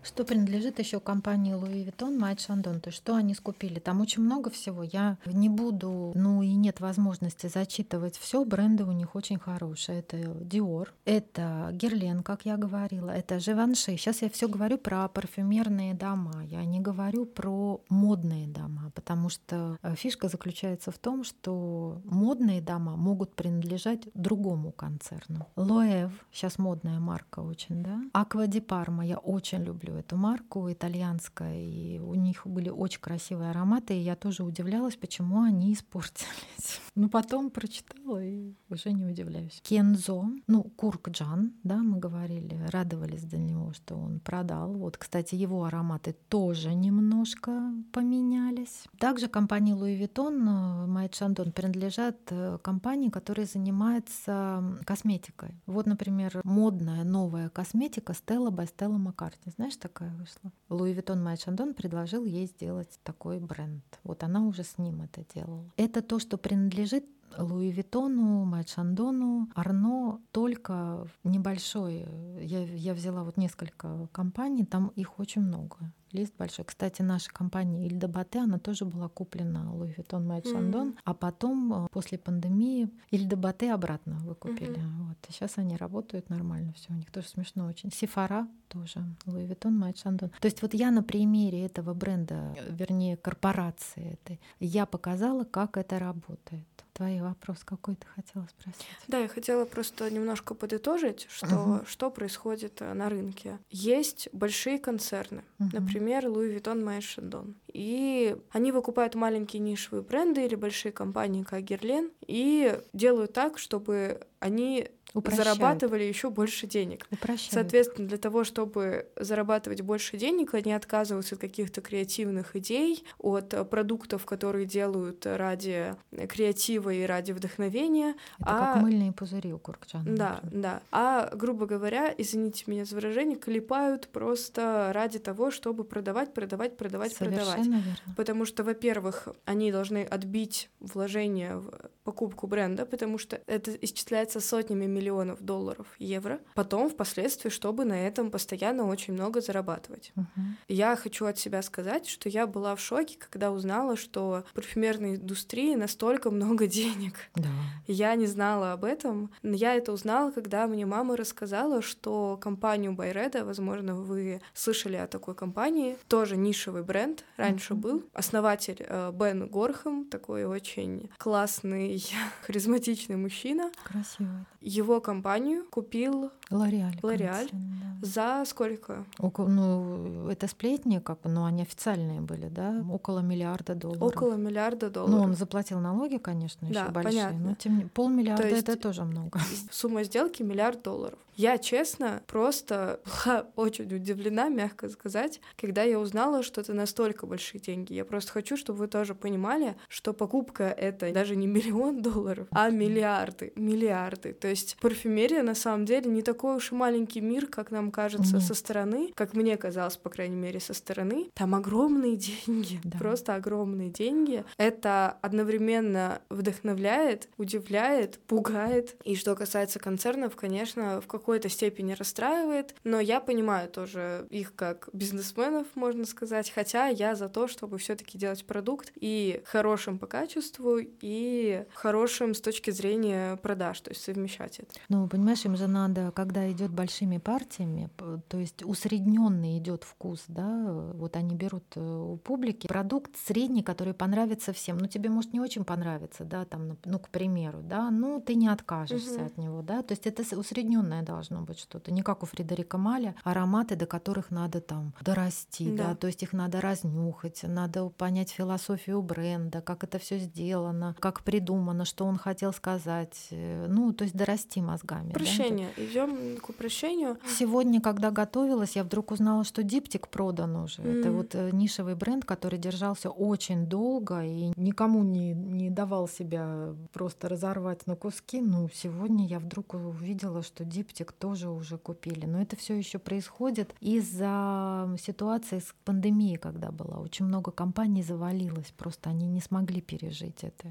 Что 0.08 0.24
принадлежит 0.24 0.78
еще 0.78 1.00
компании 1.00 1.54
Louis 1.54 1.84
Vuitton, 1.84 2.18
Майт 2.18 2.40
Шандон, 2.40 2.80
то 2.80 2.88
есть 2.88 2.96
что 2.96 3.14
они 3.14 3.34
скупили. 3.34 3.78
Там 3.78 4.00
очень 4.00 4.22
много 4.22 4.48
всего. 4.48 4.82
Я 4.82 5.18
не 5.26 5.50
буду, 5.50 6.12
ну 6.14 6.42
и 6.42 6.54
нет 6.54 6.80
возможности 6.80 7.46
зачитывать 7.46 8.16
все, 8.16 8.42
бренды 8.46 8.84
у 8.84 8.92
них 8.92 9.14
очень 9.14 9.38
хорошие. 9.38 9.98
Это 9.98 10.16
Dior, 10.16 10.88
это 11.04 11.68
Герлен, 11.72 12.22
как 12.22 12.46
я 12.46 12.56
говорила, 12.56 13.10
это 13.10 13.38
Живанши. 13.38 13.98
Сейчас 13.98 14.22
я 14.22 14.30
все 14.30 14.48
говорю 14.48 14.78
про 14.78 15.06
парфюмерные 15.08 15.92
дома. 15.92 16.42
Я 16.46 16.64
не 16.64 16.80
говорю 16.80 17.26
про 17.26 17.82
модные 17.90 18.46
дома, 18.46 18.90
потому 18.94 19.28
что 19.28 19.76
э, 19.82 19.94
фишка 19.94 20.28
заключается 20.28 20.90
в 20.90 20.96
том, 20.96 21.22
что 21.22 22.00
модные 22.04 22.62
дома 22.62 22.96
могут 22.96 23.34
принадлежать 23.34 24.08
другому 24.14 24.72
концерну. 24.72 25.46
Лоэв, 25.54 26.12
сейчас 26.32 26.56
модная 26.58 26.98
марка 26.98 27.40
очень, 27.40 27.82
да? 27.82 28.00
Аква 28.14 28.46
ди 28.46 28.60
Парма, 28.60 29.04
я 29.04 29.18
очень 29.18 29.62
люблю 29.62 29.97
эту 29.98 30.16
марку, 30.16 30.70
итальянская, 30.70 31.60
и 31.60 31.98
у 31.98 32.14
них 32.14 32.46
были 32.46 32.68
очень 32.68 33.00
красивые 33.00 33.50
ароматы, 33.50 33.94
и 33.94 34.02
я 34.02 34.16
тоже 34.16 34.42
удивлялась, 34.42 34.96
почему 34.96 35.42
они 35.42 35.72
испортились. 35.74 36.80
Но 36.94 37.08
потом 37.08 37.50
прочитала 37.50 38.22
и 38.22 38.54
уже 38.70 38.92
не 38.92 39.04
удивляюсь. 39.04 39.60
Кензо, 39.62 40.24
ну, 40.46 40.64
Куркджан, 40.64 41.52
да, 41.62 41.76
мы 41.76 41.98
говорили, 41.98 42.58
радовались 42.70 43.22
за 43.22 43.38
него, 43.38 43.72
что 43.72 43.96
он 43.96 44.20
продал. 44.20 44.72
Вот, 44.74 44.96
кстати, 44.96 45.34
его 45.34 45.64
ароматы 45.64 46.14
тоже 46.28 46.74
немножко 46.74 47.72
поменялись. 47.92 48.84
Также 48.98 49.28
компания 49.28 49.74
Louis 49.74 49.98
Vuitton, 49.98 50.86
Майт 50.86 51.14
Шандон 51.14 51.52
принадлежат 51.52 52.16
э, 52.30 52.58
компании, 52.62 53.10
которая 53.10 53.46
занимается 53.46 54.80
косметикой. 54.84 55.60
Вот, 55.66 55.86
например, 55.86 56.40
модная 56.44 57.04
новая 57.04 57.48
косметика 57.48 58.12
Stella 58.12 58.50
by 58.50 58.68
Stella 58.68 58.98
McCartney. 58.98 59.52
Знаешь, 59.56 59.76
такая 59.88 60.10
вышла? 60.10 60.52
Louis 60.68 60.94
Vuitton 60.94 61.22
Майт 61.22 61.40
Шандон 61.40 61.74
предложил 61.74 62.24
ей 62.24 62.46
сделать 62.46 63.00
такой 63.02 63.40
бренд. 63.40 63.82
Вот 64.04 64.22
она 64.22 64.42
уже 64.42 64.62
с 64.62 64.78
ним 64.78 65.02
это 65.02 65.24
делала. 65.34 65.72
Это 65.76 66.02
то, 66.02 66.18
что 66.18 66.36
принадлежит 66.36 67.04
Луи 67.36 67.70
Виттону, 67.70 68.44
Моэт 68.44 68.68
Шандону, 68.68 69.48
Арно 69.54 70.20
только 70.32 71.06
небольшой. 71.24 72.06
Я, 72.40 72.64
я 72.64 72.94
взяла 72.94 73.22
вот 73.24 73.36
несколько 73.36 74.08
компаний, 74.12 74.64
там 74.64 74.88
их 74.96 75.18
очень 75.18 75.42
много 75.42 75.76
лист 76.12 76.34
большой. 76.38 76.64
Кстати, 76.64 77.02
наша 77.02 77.30
компания 77.30 77.86
Иль 77.86 77.99
де 77.99 78.08
Ботэ, 78.08 78.40
она 78.40 78.58
тоже 78.58 78.84
была 78.84 79.08
куплена 79.08 79.72
Louis 79.72 79.92
Vuitton 79.96 80.26
Moët 80.26 80.46
Chandon, 80.46 80.88
mm-hmm. 80.88 81.00
а 81.04 81.14
потом 81.14 81.84
э, 81.84 81.88
после 81.90 82.18
пандемии 82.18 82.90
Иль 83.10 83.26
де 83.26 83.36
Ботэ 83.36 83.72
обратно 83.72 84.16
выкупили. 84.18 84.78
Mm-hmm. 84.78 85.08
Вот. 85.08 85.16
Сейчас 85.28 85.58
они 85.58 85.76
работают 85.76 86.30
нормально, 86.30 86.72
все 86.74 86.92
у 86.92 86.94
них 86.94 87.10
тоже 87.10 87.28
смешно 87.28 87.66
очень. 87.66 87.90
Sephora 87.92 88.48
тоже, 88.68 89.04
Louis 89.26 89.46
Vuitton 89.46 89.76
Moët 89.76 89.98
Chandon. 89.98 90.30
То 90.40 90.46
есть 90.46 90.62
вот 90.62 90.74
я 90.74 90.90
на 90.90 91.02
примере 91.02 91.64
этого 91.64 91.94
бренда, 91.94 92.54
вернее 92.68 93.16
корпорации 93.16 94.18
этой, 94.22 94.40
я 94.60 94.86
показала, 94.86 95.44
как 95.44 95.76
это 95.76 95.98
работает 95.98 96.66
твой 96.98 97.20
вопрос 97.20 97.58
какой 97.64 97.94
ты 97.94 98.06
хотела 98.14 98.46
спросить? 98.46 98.86
Да, 99.06 99.18
я 99.18 99.28
хотела 99.28 99.64
просто 99.64 100.10
немножко 100.10 100.54
подытожить, 100.54 101.26
что, 101.30 101.46
uh-huh. 101.46 101.86
что 101.86 102.10
происходит 102.10 102.82
э, 102.82 102.92
на 102.92 103.08
рынке. 103.08 103.58
Есть 103.70 104.28
большие 104.32 104.78
концерны, 104.78 105.44
uh-huh. 105.60 105.68
например, 105.72 106.26
Louis 106.26 106.52
Vuitton, 106.54 106.82
Моët 106.82 107.00
Chandon. 107.00 107.54
И 107.72 108.36
они 108.50 108.72
выкупают 108.72 109.14
маленькие 109.14 109.60
нишевые 109.60 110.02
бренды 110.02 110.44
или 110.44 110.56
большие 110.56 110.90
компании, 110.90 111.44
как 111.44 111.62
Герлен, 111.62 112.10
и 112.26 112.80
делают 112.92 113.32
так, 113.32 113.58
чтобы 113.58 114.26
они 114.40 114.88
Упрощают. 115.14 115.44
зарабатывали 115.44 116.04
еще 116.04 116.30
больше 116.30 116.66
денег. 116.66 117.06
Упрощают. 117.10 117.52
Соответственно, 117.52 118.08
для 118.08 118.18
того, 118.18 118.44
чтобы 118.44 119.08
зарабатывать 119.16 119.80
больше 119.80 120.16
денег, 120.16 120.54
они 120.54 120.72
отказываются 120.72 121.34
от 121.34 121.40
каких-то 121.40 121.80
креативных 121.80 122.56
идей, 122.56 123.04
от 123.18 123.70
продуктов, 123.70 124.26
которые 124.26 124.66
делают 124.66 125.24
ради 125.24 125.94
креатива 126.28 126.90
и 126.90 127.04
ради 127.04 127.32
вдохновения. 127.32 128.14
Это 128.38 128.50
а... 128.50 128.74
как 128.74 128.82
мыльные 128.82 129.12
пузыри 129.12 129.52
у 129.52 129.58
Куркчана. 129.58 130.04
Да, 130.04 130.40
например. 130.42 130.62
да. 130.62 130.82
А, 130.92 131.30
грубо 131.34 131.66
говоря, 131.66 132.14
извините 132.16 132.64
меня 132.66 132.84
за 132.84 132.94
выражение, 132.94 133.38
клепают 133.38 134.08
просто 134.08 134.90
ради 134.94 135.18
того, 135.18 135.50
чтобы 135.50 135.84
продавать, 135.84 136.34
продавать, 136.34 136.76
продавать, 136.76 137.12
Совершенно 137.12 137.44
продавать. 137.44 137.66
Верно. 137.66 138.14
Потому 138.16 138.44
что, 138.44 138.62
во-первых, 138.62 139.28
они 139.44 139.72
должны 139.72 140.04
отбить 140.04 140.70
вложение 140.80 141.56
в 141.56 141.90
покупку 142.04 142.46
бренда, 142.46 142.86
потому 142.86 143.18
что 143.18 143.40
это 143.46 143.70
исчисляется 143.82 144.40
сотнями 144.40 144.86
миллионов 144.98 145.40
долларов, 145.40 145.86
евро. 145.98 146.40
Потом, 146.54 146.90
впоследствии, 146.90 147.50
чтобы 147.50 147.84
на 147.84 148.06
этом 148.06 148.30
постоянно 148.30 148.86
очень 148.86 149.14
много 149.14 149.40
зарабатывать. 149.40 150.12
Uh-huh. 150.16 150.24
Я 150.68 150.96
хочу 150.96 151.26
от 151.26 151.38
себя 151.38 151.62
сказать, 151.62 152.08
что 152.08 152.28
я 152.28 152.46
была 152.46 152.74
в 152.74 152.80
шоке, 152.80 153.16
когда 153.18 153.52
узнала, 153.52 153.96
что 153.96 154.44
в 154.50 154.54
парфюмерной 154.54 155.16
индустрии 155.16 155.74
настолько 155.74 156.30
много 156.30 156.66
денег. 156.66 157.14
Да. 157.34 157.48
Я 157.86 158.14
не 158.16 158.26
знала 158.26 158.72
об 158.72 158.84
этом. 158.84 159.30
Я 159.42 159.74
это 159.74 159.92
узнала, 159.92 160.30
когда 160.32 160.66
мне 160.66 160.84
мама 160.84 161.16
рассказала, 161.16 161.80
что 161.80 162.38
компанию 162.40 162.92
Байреда, 162.92 163.44
возможно, 163.44 163.94
вы 163.94 164.40
слышали 164.54 164.96
о 164.96 165.06
такой 165.06 165.34
компании, 165.34 165.96
тоже 166.08 166.36
нишевый 166.36 166.82
бренд, 166.82 167.24
раньше 167.36 167.74
uh-huh. 167.74 167.76
был. 167.76 168.04
Основатель 168.12 168.78
э, 168.80 169.12
Бен 169.12 169.46
Горхэм, 169.46 170.06
такой 170.06 170.44
очень 170.44 171.10
классный, 171.18 172.02
харизматичный 172.42 173.16
мужчина. 173.16 173.70
Красивый 173.84 174.44
его 174.60 174.87
компанию 175.00 175.64
купил 175.70 176.30
Лореаль. 176.50 176.98
Лореаль. 177.02 177.48
Да. 177.52 177.78
За 178.00 178.44
сколько? 178.46 179.04
Около, 179.18 179.48
ну, 179.48 180.28
это 180.28 180.46
сплетни, 180.46 180.98
как 180.98 181.20
бы, 181.22 181.30
но 181.30 181.44
они 181.44 181.62
официальные 181.62 182.20
были, 182.20 182.48
да? 182.48 182.84
Около 182.90 183.20
миллиарда 183.20 183.74
долларов. 183.74 184.02
Около 184.02 184.34
миллиарда 184.34 184.88
долларов. 184.88 185.16
Ну, 185.16 185.22
он 185.24 185.34
заплатил 185.34 185.80
налоги, 185.80 186.18
конечно, 186.18 186.68
да, 186.70 186.82
еще 186.82 186.92
большие. 186.92 187.24
Понятно. 187.24 187.48
Но 187.50 187.54
тем 187.54 187.88
полмиллиарда 187.88 188.42
То 188.42 188.48
есть 188.48 188.62
это 188.62 188.76
тоже 188.76 189.04
много. 189.04 189.40
Сумма 189.70 190.04
сделки 190.04 190.42
миллиард 190.42 190.82
долларов. 190.82 191.18
Я, 191.38 191.56
честно, 191.56 192.20
просто 192.26 192.98
была 193.24 193.46
очень 193.56 193.84
удивлена, 193.84 194.48
мягко 194.48 194.88
сказать, 194.88 195.40
когда 195.56 195.84
я 195.84 196.00
узнала, 196.00 196.42
что 196.42 196.60
это 196.60 196.74
настолько 196.74 197.26
большие 197.26 197.60
деньги. 197.60 197.94
Я 197.94 198.04
просто 198.04 198.32
хочу, 198.32 198.56
чтобы 198.56 198.80
вы 198.80 198.88
тоже 198.88 199.14
понимали, 199.14 199.76
что 199.88 200.12
покупка— 200.12 200.64
это 200.76 201.12
даже 201.12 201.36
не 201.36 201.46
миллион 201.46 202.02
долларов, 202.02 202.48
а 202.50 202.70
миллиарды, 202.70 203.52
миллиарды. 203.54 204.32
То 204.32 204.48
есть 204.48 204.77
парфюмерия 204.80 205.42
на 205.42 205.54
самом 205.54 205.84
деле 205.84 206.10
не 206.10 206.22
такой 206.22 206.56
уж 206.56 206.72
и 206.72 206.74
маленький 206.74 207.20
мир, 207.20 207.46
как 207.46 207.70
нам 207.70 207.90
кажется 207.90 208.36
Нет. 208.36 208.44
со 208.44 208.54
стороны, 208.54 209.12
как 209.14 209.34
мне 209.34 209.56
казалось, 209.56 209.96
по 209.96 210.10
крайней 210.10 210.36
мере, 210.36 210.60
со 210.60 210.74
стороны. 210.74 211.30
Там 211.34 211.54
огромные 211.54 212.16
деньги, 212.46 212.80
да. 212.84 212.98
просто 212.98 213.34
огромные 213.34 213.90
деньги. 213.90 214.44
Это 214.56 215.18
одновременно 215.22 216.20
вдохновляет, 216.28 217.28
удивляет, 217.36 218.18
пугает. 218.26 218.96
И 219.04 219.16
что 219.16 219.34
касается 219.34 219.78
концернов, 219.78 220.36
конечно, 220.36 221.00
в 221.00 221.06
какой-то 221.06 221.48
степени 221.48 221.92
расстраивает, 221.92 222.74
но 222.84 223.00
я 223.00 223.20
понимаю 223.20 223.68
тоже 223.68 224.26
их 224.30 224.54
как 224.54 224.88
бизнесменов, 224.92 225.66
можно 225.74 226.04
сказать, 226.04 226.50
хотя 226.50 226.88
я 226.88 227.14
за 227.14 227.28
то, 227.28 227.48
чтобы 227.48 227.78
все 227.78 227.96
таки 227.96 228.18
делать 228.18 228.44
продукт 228.44 228.92
и 228.96 229.42
хорошим 229.44 229.98
по 229.98 230.06
качеству, 230.06 230.78
и 230.80 231.64
хорошим 231.74 232.34
с 232.34 232.40
точки 232.40 232.70
зрения 232.70 233.36
продаж, 233.36 233.80
то 233.80 233.90
есть 233.90 234.02
совмещать 234.02 234.58
это. 234.58 234.67
Ну, 234.88 235.08
понимаешь, 235.08 235.44
им 235.44 235.56
же 235.56 235.66
надо, 235.66 236.10
когда 236.12 236.50
идет 236.50 236.70
большими 236.70 237.18
партиями, 237.18 237.88
то 238.28 238.38
есть 238.38 238.62
усредненный 238.62 239.58
идет 239.58 239.84
вкус, 239.84 240.24
да, 240.28 240.92
вот 240.94 241.16
они 241.16 241.34
берут 241.34 241.64
э, 241.76 241.80
у 241.80 242.16
публики 242.16 242.66
продукт 242.66 243.16
средний, 243.16 243.62
который 243.62 243.94
понравится 243.94 244.52
всем. 244.52 244.78
Ну, 244.78 244.86
тебе 244.86 245.10
может 245.10 245.32
не 245.32 245.40
очень 245.40 245.64
понравиться, 245.64 246.24
да, 246.24 246.44
там, 246.44 246.76
ну, 246.84 246.98
к 246.98 247.08
примеру, 247.08 247.60
да, 247.62 247.90
ну, 247.90 248.20
ты 248.20 248.34
не 248.34 248.48
откажешься 248.48 249.16
угу. 249.16 249.26
от 249.26 249.38
него, 249.38 249.62
да, 249.62 249.82
то 249.82 249.92
есть 249.92 250.06
это 250.06 250.22
усредненное 250.38 251.02
должно 251.02 251.38
должно 251.38 251.46
быть 251.46 251.58
что-то. 251.58 251.92
Не 251.92 252.02
как 252.02 252.22
у 252.22 252.26
Фредерика 252.26 252.78
Маля, 252.78 253.14
ароматы, 253.24 253.76
до 253.76 253.86
которых 253.86 254.30
надо 254.30 254.60
там 254.60 254.94
дорасти, 255.00 255.76
да. 255.76 255.88
да, 255.88 255.94
то 255.94 256.06
есть 256.06 256.22
их 256.22 256.32
надо 256.32 256.60
разнюхать, 256.60 257.42
надо 257.42 257.88
понять 257.90 258.30
философию 258.30 259.02
бренда, 259.02 259.60
как 259.60 259.84
это 259.84 259.98
все 259.98 260.18
сделано, 260.18 260.94
как 260.98 261.22
придумано, 261.22 261.84
что 261.84 262.04
он 262.06 262.16
хотел 262.16 262.52
сказать. 262.52 263.28
Ну, 263.30 263.92
то 263.92 264.04
есть 264.04 264.16
дорасти 264.16 264.57
мозгами. 264.60 265.12
Прощение. 265.12 265.68
Да? 265.76 265.84
Идем 265.84 266.36
к 266.38 266.48
упрощению. 266.48 267.18
Сегодня, 267.38 267.80
когда 267.80 268.10
готовилась, 268.10 268.76
я 268.76 268.84
вдруг 268.84 269.10
узнала, 269.10 269.44
что 269.44 269.62
диптик 269.62 270.08
продан 270.08 270.56
уже. 270.56 270.82
Mm. 270.82 271.00
Это 271.00 271.12
вот 271.12 271.34
э, 271.34 271.50
нишевый 271.52 271.94
бренд, 271.94 272.24
который 272.24 272.58
держался 272.58 273.10
очень 273.10 273.66
долго 273.66 274.24
и 274.24 274.52
никому 274.56 275.02
не, 275.02 275.32
не 275.32 275.70
давал 275.70 276.08
себя 276.08 276.74
просто 276.92 277.28
разорвать 277.28 277.86
на 277.86 277.96
куски. 277.96 278.40
Ну, 278.40 278.68
сегодня 278.72 279.26
я 279.26 279.38
вдруг 279.38 279.74
увидела, 279.74 280.42
что 280.42 280.64
диптик 280.64 281.12
тоже 281.12 281.48
уже 281.50 281.78
купили. 281.78 282.26
Но 282.26 282.40
это 282.40 282.56
все 282.56 282.76
еще 282.76 282.98
происходит 282.98 283.74
из-за 283.80 284.88
ситуации 285.00 285.58
с 285.58 285.74
пандемией, 285.84 286.36
когда 286.36 286.70
была. 286.70 286.98
Очень 286.98 287.26
много 287.26 287.50
компаний 287.50 288.02
завалилось, 288.02 288.72
просто 288.76 289.10
они 289.10 289.26
не 289.26 289.40
смогли 289.40 289.80
пережить 289.80 290.42
это. 290.44 290.68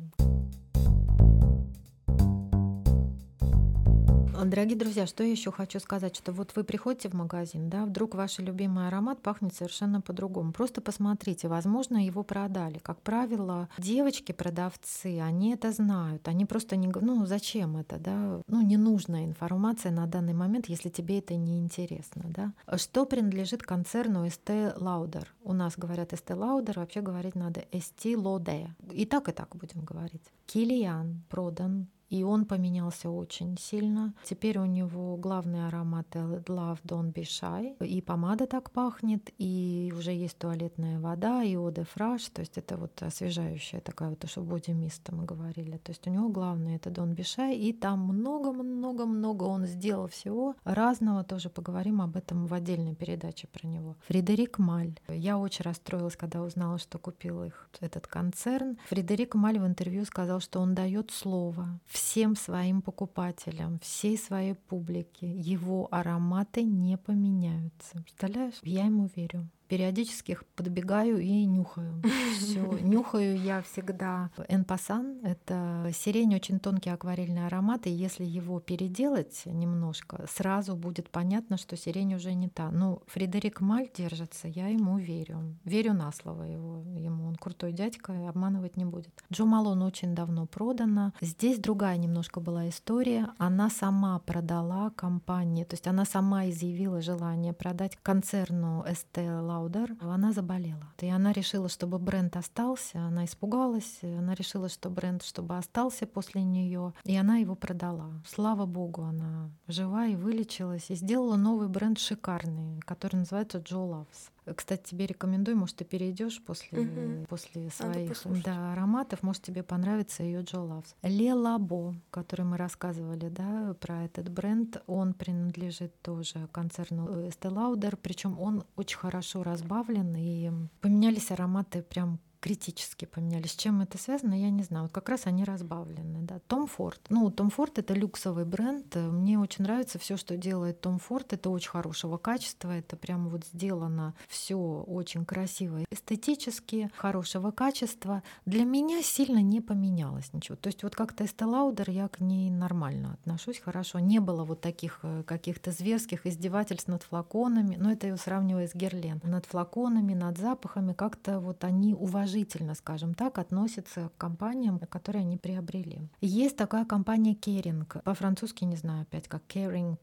Дорогие 4.45 4.78
друзья, 4.78 5.08
что 5.08 5.23
я 5.23 5.32
еще 5.32 5.52
хочу 5.52 5.80
сказать, 5.80 6.15
что 6.15 6.32
вот 6.32 6.52
вы 6.56 6.63
приходите 6.63 7.10
в 7.10 7.13
магазин, 7.13 7.69
да, 7.69 7.86
вдруг 7.86 8.13
ваш 8.13 8.38
любимый 8.38 8.88
аромат 8.88 9.19
пахнет 9.21 9.56
совершенно 9.56 10.00
по-другому. 10.00 10.52
Просто 10.52 10.80
посмотрите, 10.80 11.47
возможно, 11.47 12.06
его 12.06 12.23
продали. 12.23 12.78
Как 12.78 13.02
правило, 13.02 13.67
девочки-продавцы, 13.80 15.19
они 15.19 15.54
это 15.54 15.71
знают, 15.71 16.28
они 16.28 16.45
просто 16.45 16.76
не, 16.76 16.88
ну, 16.88 17.26
зачем 17.26 17.78
это, 17.78 17.97
да, 17.97 18.41
ну, 18.47 18.62
ненужная 18.62 19.26
информация 19.26 19.91
на 19.91 20.06
данный 20.06 20.34
момент, 20.34 20.67
если 20.67 20.89
тебе 20.89 21.17
это 21.17 21.36
не 21.36 21.60
интересно, 21.60 22.23
да. 22.28 22.54
Что 22.78 23.06
принадлежит 23.06 23.63
концерну 23.63 24.26
Estée 24.28 24.78
Lauder? 24.78 25.26
У 25.43 25.54
нас 25.54 25.73
говорят 25.78 26.13
Estée 26.13 26.38
Lauder, 26.38 26.78
вообще 26.78 27.02
говорить 27.02 27.36
надо 27.36 27.62
Estée 27.71 28.13
Lauder. 28.13 28.69
И 28.91 29.06
так, 29.06 29.30
и 29.30 29.32
так 29.32 29.56
будем 29.56 29.84
говорить. 29.84 30.23
Килиан 30.45 31.23
продан 31.28 31.88
и 32.10 32.24
он 32.24 32.46
поменялся 32.46 33.10
очень 33.10 33.58
сильно. 33.58 34.13
Теперь 34.24 34.60
у 34.60 34.65
него 34.65 35.17
главный 35.17 35.67
аромат 35.67 36.08
Love 36.15 36.80
Don't 36.84 37.13
Be 37.13 37.24
Shy. 37.24 37.76
И 37.86 38.02
помада 38.02 38.48
так 38.48 38.72
пахнет, 38.72 39.30
и 39.38 39.93
уже 39.98 40.12
есть 40.12 40.38
туалетная 40.38 41.00
вода, 41.00 41.43
и 41.43 41.56
Eau 41.56 41.72
de 41.72 41.86
то 42.34 42.41
есть 42.41 42.58
это 42.58 42.78
вот 42.78 43.02
освежающая 43.02 43.80
такая 43.80 44.10
вот, 44.10 44.30
что 44.30 44.41
боди 44.41 44.72
миста 44.72 45.13
мы 45.13 45.26
говорили. 45.26 45.78
То 45.78 45.91
есть 45.91 46.06
у 46.08 46.12
него 46.12 46.30
главное 46.30 46.76
это 46.76 46.89
Don't 46.89 47.15
Be 47.15 47.24
Shy, 47.24 47.56
и 47.56 47.74
там 47.74 48.02
много-много-много 48.02 49.43
он 49.43 49.65
сделал 49.65 50.08
всего 50.08 50.56
разного, 50.63 51.24
тоже 51.24 51.50
поговорим 51.50 52.02
об 52.02 52.15
этом 52.15 52.46
в 52.46 52.54
отдельной 52.54 52.96
передаче 52.96 53.48
про 53.48 53.67
него. 53.67 53.96
Фредерик 54.08 54.60
Маль. 54.60 55.00
Я 55.08 55.38
очень 55.38 55.63
расстроилась, 55.63 56.15
когда 56.15 56.41
узнала, 56.41 56.78
что 56.78 57.00
купил 57.00 57.43
их 57.43 57.70
этот 57.80 58.08
концерн. 58.08 58.78
Фредерик 58.89 59.36
Маль 59.36 59.60
в 59.60 59.65
интервью 59.65 60.06
сказал, 60.06 60.39
что 60.39 60.60
он 60.60 60.76
дает 60.76 61.12
слово 61.12 61.80
всем 61.98 62.36
своим 62.36 62.82
покупателям, 62.82 63.80
всей 63.80 64.18
своей 64.18 64.54
публике. 64.54 65.28
Его 65.28 65.88
ароматы 65.90 66.64
не 66.64 66.96
поменяются. 66.98 68.04
Представляешь? 68.04 68.60
Я 68.62 68.86
ему 68.86 69.10
верю 69.16 69.50
периодически 69.68 70.38
подбегаю 70.56 71.20
и 71.20 71.46
нюхаю. 71.46 72.02
Все. 72.38 72.62
Нюхаю 72.82 73.38
я 73.38 73.62
всегда 73.62 74.32
энпасан. 74.48 75.20
Это 75.24 75.90
сирень, 75.94 76.36
очень 76.36 76.60
тонкий 76.60 76.90
акварельный 76.90 77.46
аромат, 77.46 77.88
и 77.88 77.92
если 77.92 78.26
его 78.26 78.60
переделать 78.60 79.44
немножко, 79.46 80.26
сразу 80.30 80.76
будет 80.76 81.10
понятно, 81.10 81.58
что 81.58 81.76
сирень 81.78 82.16
уже 82.16 82.34
не 82.34 82.50
та. 82.50 82.72
Ну, 82.72 83.02
Фредерик 83.08 83.62
Маль 83.62 83.90
держится, 83.96 84.48
я 84.48 84.68
ему 84.68 84.98
верю. 84.98 85.58
Верю 85.64 85.94
на 85.94 86.12
слово 86.12 86.44
его. 86.44 86.84
Ему 86.98 87.28
он 87.28 87.36
крутой 87.36 87.74
дядька, 87.74 88.14
и 88.14 88.26
обманывать 88.26 88.78
не 88.78 88.86
будет. 88.86 89.14
Джо 89.32 89.46
Малон 89.46 89.82
очень 89.82 90.16
давно 90.16 90.46
продана. 90.46 91.14
Здесь 91.22 91.60
другая 91.60 91.98
немножко 91.98 92.40
была 92.40 92.70
история. 92.70 93.30
Она 93.38 93.70
сама 93.70 94.20
продала 94.20 94.92
компании, 94.92 95.64
то 95.64 95.74
есть 95.74 95.88
она 95.88 96.06
сама 96.06 96.50
изъявила 96.50 97.02
желание 97.02 97.54
продать 97.54 97.98
концерну 98.02 98.84
Estée 98.88 99.28
Лаудер, 99.58 99.96
она 100.00 100.32
заболела. 100.32 100.93
И 101.00 101.08
она 101.08 101.32
решила, 101.32 101.67
чтобы 101.70 102.00
бренд 102.00 102.36
остался, 102.36 103.00
она 103.00 103.26
испугалась, 103.26 104.00
она 104.04 104.34
решила, 104.36 104.70
что 104.70 104.89
бренд, 104.89 105.24
чтобы 105.24 105.58
остался 105.58 106.06
после 106.06 106.43
нее, 106.43 106.93
и 107.04 107.15
она 107.15 107.38
его 107.38 107.56
продала. 107.56 108.12
Слава 108.28 108.65
богу, 108.65 109.04
она 109.04 109.50
жива 109.67 110.06
и 110.06 110.15
вылечилась, 110.15 110.89
и 110.89 110.96
сделала 110.96 111.36
новый 111.36 111.67
бренд 111.67 112.00
шикарный, 112.00 112.80
который 112.82 113.17
называется 113.17 113.58
Джо 113.60 113.80
Лавс. 113.80 114.32
Кстати, 114.56 114.90
тебе 114.90 115.06
рекомендую, 115.06 115.58
может, 115.58 115.78
ты 115.78 115.86
перейдешь 115.86 116.42
после, 116.44 116.80
угу. 116.82 117.26
после 117.30 117.70
своих 117.70 118.44
да, 118.44 118.74
ароматов, 118.74 119.24
может, 119.24 119.44
тебе 119.44 119.64
понравится 119.64 120.24
ее 120.24 120.42
Джо 120.42 120.60
Лавс. 120.60 120.96
Ле 121.04 121.34
Лабо, 121.34 121.96
который 122.12 122.46
мы 122.46 122.58
рассказывали, 122.58 123.30
да, 123.30 123.76
про 123.80 124.04
этот 124.04 124.30
бренд, 124.30 124.82
он 124.88 125.14
принадлежит 125.14 126.00
тоже 126.02 126.48
концерну 126.52 127.08
Estee 127.28 127.52
Lauder, 127.52 127.98
причем 128.02 128.40
он 128.40 128.64
очень 128.76 128.98
хорошо 128.98 129.44
разбавлен, 129.44 130.16
и 130.16 130.52
поменялись 130.82 131.32
ароматы 131.32 131.82
прям 131.82 132.20
критически 132.39 133.06
поменялись. 133.06 133.52
С 133.52 133.56
чем 133.56 133.82
это 133.82 133.97
связано, 133.97 134.39
я 134.39 134.50
не 134.50 134.63
знаю. 134.63 134.84
Вот 134.84 134.93
как 134.93 135.10
раз 135.10 135.26
они 135.26 135.43
разбавлены. 135.43 136.21
Да. 136.21 136.39
Том 136.47 136.67
Форд. 136.67 137.02
Ну, 137.10 137.30
Том 137.32 137.50
Форд— 137.50 137.78
это 137.80 137.93
люксовый 137.93 138.45
бренд. 138.45 138.95
Мне 138.95 139.39
очень 139.39 139.63
нравится 139.63 140.00
все, 140.00 140.17
что 140.17 140.38
делает 140.38 140.82
Том 140.82 141.00
Форд. 141.00 141.34
Это 141.34 141.50
очень 141.50 141.69
хорошего 141.69 142.17
качества. 142.17 142.71
Это 142.71 142.95
прямо 142.95 143.30
вот 143.30 143.45
сделано 143.45 144.13
все 144.28 144.56
очень 144.56 145.26
красиво, 145.26 145.84
эстетически, 145.91 146.89
хорошего 146.95 147.52
качества. 147.52 148.23
Для 148.45 148.65
меня 148.65 149.02
сильно 149.02 149.41
не 149.41 149.62
поменялось 149.62 150.34
ничего. 150.34 150.56
То 150.56 150.67
есть 150.67 150.84
вот 150.84 150.95
как-то 150.95 151.23
Estee 151.23 151.91
я 151.91 152.08
к 152.08 152.19
ней 152.19 152.50
нормально 152.50 153.13
отношусь, 153.13 153.60
хорошо. 153.60 154.00
Не 154.00 154.19
было 154.19 154.43
вот 154.43 154.62
таких 154.62 155.00
э, 155.04 155.23
каких-то 155.23 155.71
зверских 155.71 156.26
издевательств 156.26 156.88
над 156.88 157.04
флаконами. 157.04 157.78
Но 157.80 157.91
это 157.91 158.08
я 158.08 158.17
сравниваю 158.17 158.67
с 158.67 158.76
Герлен. 158.76 159.21
Над 159.23 159.45
флаконами, 159.45 160.13
над 160.13 160.38
запахами. 160.38 160.93
Как-то 160.93 161.39
вот 161.39 161.63
они 161.63 161.93
уважают 161.93 162.27
уважительно, 162.28 162.76
скажем 162.76 163.13
так, 163.13 163.38
относятся 163.38 164.10
к 164.10 164.18
компаниям, 164.18 164.80
которые 164.80 165.22
они 165.22 165.38
приобрели. 165.38 166.02
Есть 166.20 166.58
такая 166.58 166.86
компания 166.86 167.34
Caring, 167.34 168.02
по-французски 168.04 168.66
не 168.66 168.76
знаю 168.76 169.04
опять, 169.04 169.28
как 169.28 169.44
Caring 169.48 169.96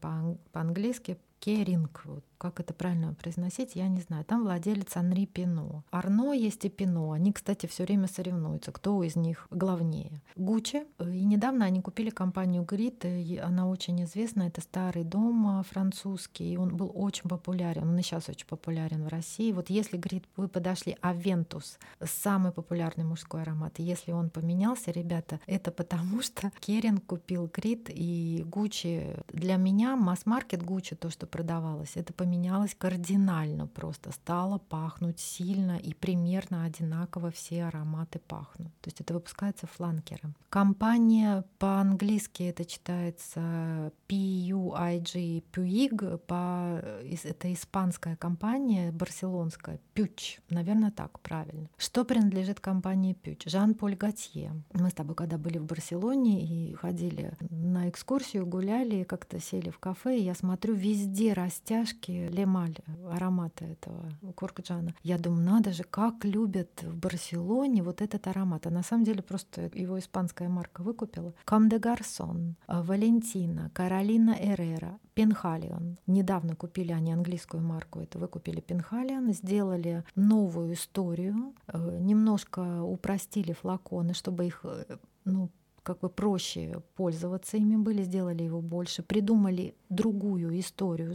по-английски, 0.51 1.17
Kering, 1.39 2.01
вот, 2.05 2.23
как 2.37 2.59
это 2.59 2.73
правильно 2.73 3.13
произносить, 3.13 3.75
я 3.75 3.87
не 3.87 4.01
знаю. 4.01 4.25
Там 4.25 4.43
владелец 4.43 4.95
Анри 4.95 5.25
Пино. 5.25 5.83
Арно 5.91 6.33
есть 6.33 6.65
и 6.65 6.69
Пино. 6.69 7.11
Они, 7.11 7.31
кстати, 7.31 7.65
все 7.65 7.83
время 7.83 8.07
соревнуются, 8.07 8.71
кто 8.71 9.03
из 9.03 9.15
них 9.15 9.47
главнее. 9.51 10.21
Гуччи. 10.35 10.83
И 10.99 11.25
недавно 11.25 11.65
они 11.65 11.81
купили 11.81 12.09
компанию 12.09 12.63
Creed. 12.63 13.05
Она 13.41 13.67
очень 13.67 14.03
известна. 14.03 14.43
Это 14.43 14.61
старый 14.61 15.03
дом 15.03 15.47
а, 15.47 15.63
французский. 15.63 16.53
И 16.53 16.57
он 16.57 16.75
был 16.75 16.91
очень 16.93 17.29
популярен. 17.29 17.87
Он 17.87 17.97
и 17.97 18.01
сейчас 18.01 18.29
очень 18.29 18.47
популярен 18.47 19.03
в 19.03 19.07
России. 19.07 19.51
Вот 19.51 19.69
если, 19.69 19.97
говорит, 19.97 20.25
вы 20.35 20.47
подошли 20.47 20.97
Aventus, 21.01 21.77
самый 22.03 22.51
популярный 22.51 23.03
мужской 23.03 23.41
аромат, 23.41 23.79
если 23.79 24.11
он 24.11 24.29
поменялся, 24.29 24.91
ребята, 24.91 25.39
это 25.47 25.71
потому 25.71 26.21
что 26.21 26.51
Kering 26.59 27.05
купил 27.05 27.49
Creed 27.53 27.89
и 27.89 28.43
Гуччи. 28.45 29.17
Для 29.29 29.55
меня 29.55 29.95
масс-маркет 29.95 30.63
Гуччи, 30.63 30.95
то, 30.95 31.09
что 31.09 31.27
продавалось, 31.27 31.91
это 31.95 32.13
поменялось 32.25 32.73
кардинально 32.75 33.67
просто. 33.67 34.11
Стало 34.11 34.57
пахнуть 34.57 35.19
сильно 35.19 35.77
и 35.77 35.93
примерно 35.93 36.63
одинаково 36.63 37.29
все 37.29 37.65
ароматы 37.65 38.17
пахнут. 38.17 38.73
То 38.81 38.87
есть 38.87 38.99
это 38.99 39.13
выпускается 39.13 39.67
фланкером. 39.67 40.35
Компания 40.49 41.43
по-английски 41.59 42.41
это 42.43 42.65
читается 42.65 43.91
PUIG, 44.09 45.43
PUIG, 45.53 46.17
по, 46.17 46.81
это 47.23 47.53
испанская 47.53 48.15
компания, 48.15 48.91
барселонская, 48.91 49.79
Пюч, 49.93 50.39
наверное, 50.49 50.91
так 50.91 51.19
правильно. 51.19 51.69
Что 51.77 52.05
принадлежит 52.05 52.59
компании 52.59 53.13
Пюч? 53.13 53.45
Жан-Поль 53.45 53.95
Готье. 53.95 54.51
Мы 54.73 54.89
с 54.89 54.93
тобой 54.93 55.15
когда 55.15 55.37
были 55.37 55.59
в 55.59 55.65
Барселоне 55.65 56.43
и 56.43 56.73
ходили 56.73 57.33
на 57.51 57.87
экскурсию, 57.89 58.45
гуляли, 58.45 59.03
как-то 59.03 59.39
сели 59.39 59.69
в 59.69 59.77
кафе, 59.77 60.17
и 60.17 60.23
я 60.23 60.33
смотрю, 60.33 60.73
везде 60.73 61.33
растяжки 61.33 62.14
лемаль, 62.29 62.77
аромата 63.11 63.65
этого 63.65 64.09
куркджана. 64.35 64.93
Я 65.03 65.17
думаю, 65.17 65.43
надо 65.43 65.71
же, 65.71 65.83
как 65.83 66.25
любят 66.25 66.83
в 66.83 66.97
Барселоне 66.97 67.83
вот 67.83 68.01
этот 68.01 68.27
аромат. 68.27 68.67
А 68.67 68.69
на 68.69 68.83
самом 68.83 69.03
деле 69.03 69.21
просто 69.21 69.69
его 69.73 69.97
испанская 69.99 70.49
марка 70.49 70.81
выкупила. 70.83 71.33
Кам 71.45 71.69
де 71.69 71.79
Гарсон, 71.79 72.55
Валентина, 72.67 73.71
Каролина 73.73 74.35
Эрера, 74.39 74.99
Пенхалион. 75.15 75.97
Недавно 76.07 76.55
купили 76.55 76.91
они 76.91 77.13
английскую 77.13 77.63
марку, 77.63 77.99
это 77.99 78.19
выкупили 78.19 78.59
Пенхалион, 78.59 79.31
сделали 79.33 80.03
новую 80.15 80.73
историю, 80.73 81.53
э, 81.67 81.97
немножко 82.01 82.83
упростили 82.83 83.53
флаконы, 83.53 84.13
чтобы 84.13 84.45
их 84.45 84.59
э, 84.63 84.97
ну, 85.23 85.49
как 85.85 85.99
бы 85.99 86.09
проще 86.09 86.81
пользоваться 86.95 87.57
ими 87.57 87.75
были, 87.75 88.03
сделали 88.03 88.43
его 88.43 88.59
больше, 88.59 89.03
придумали 89.03 89.75
другую 89.89 90.59
историю 90.59 91.13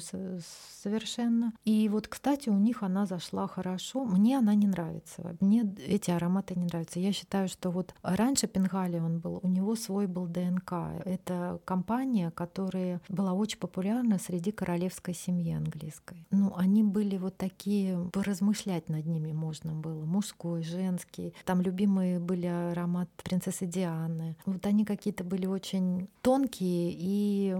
совершенно. 0.83 1.53
И 1.65 1.89
вот, 1.89 2.07
кстати, 2.07 2.49
у 2.49 2.57
них 2.57 2.85
она 2.85 3.05
зашла 3.05 3.49
хорошо. 3.49 4.05
Мне 4.05 4.39
она 4.39 4.55
не 4.55 4.69
нравится. 4.69 5.37
Мне 5.41 5.69
эти 5.87 6.13
ароматы 6.13 6.55
не 6.55 6.65
нравятся. 6.65 7.01
Я 7.01 7.13
считаю, 7.13 7.49
что 7.49 7.71
вот 7.71 7.95
раньше 8.03 8.47
Пенгали 8.47 9.01
он 9.01 9.19
был, 9.19 9.41
у 9.43 9.49
него 9.49 9.75
свой 9.75 10.07
был 10.07 10.27
ДНК. 10.27 10.73
Это 11.05 11.61
компания, 11.65 12.31
которая 12.31 13.01
была 13.09 13.33
очень 13.33 13.59
популярна 13.59 14.19
среди 14.19 14.53
королевской 14.53 15.15
семьи 15.15 15.53
английской. 15.53 16.25
Ну, 16.31 16.55
они 16.57 16.85
были 16.85 17.17
вот 17.17 17.37
такие, 17.37 18.09
поразмышлять 18.13 18.89
над 18.89 19.05
ними 19.07 19.33
можно 19.33 19.75
было. 19.75 20.05
Мужской, 20.05 20.63
женский. 20.63 21.35
Там 21.45 21.61
любимые 21.61 22.21
были 22.21 22.47
аромат 22.47 23.09
принцессы 23.25 23.67
Дианы. 23.67 24.37
Вот 24.47 24.60
они 24.67 24.85
какие-то 24.85 25.25
были 25.25 25.47
очень 25.47 26.09
тонкие 26.23 26.93
и 26.97 27.57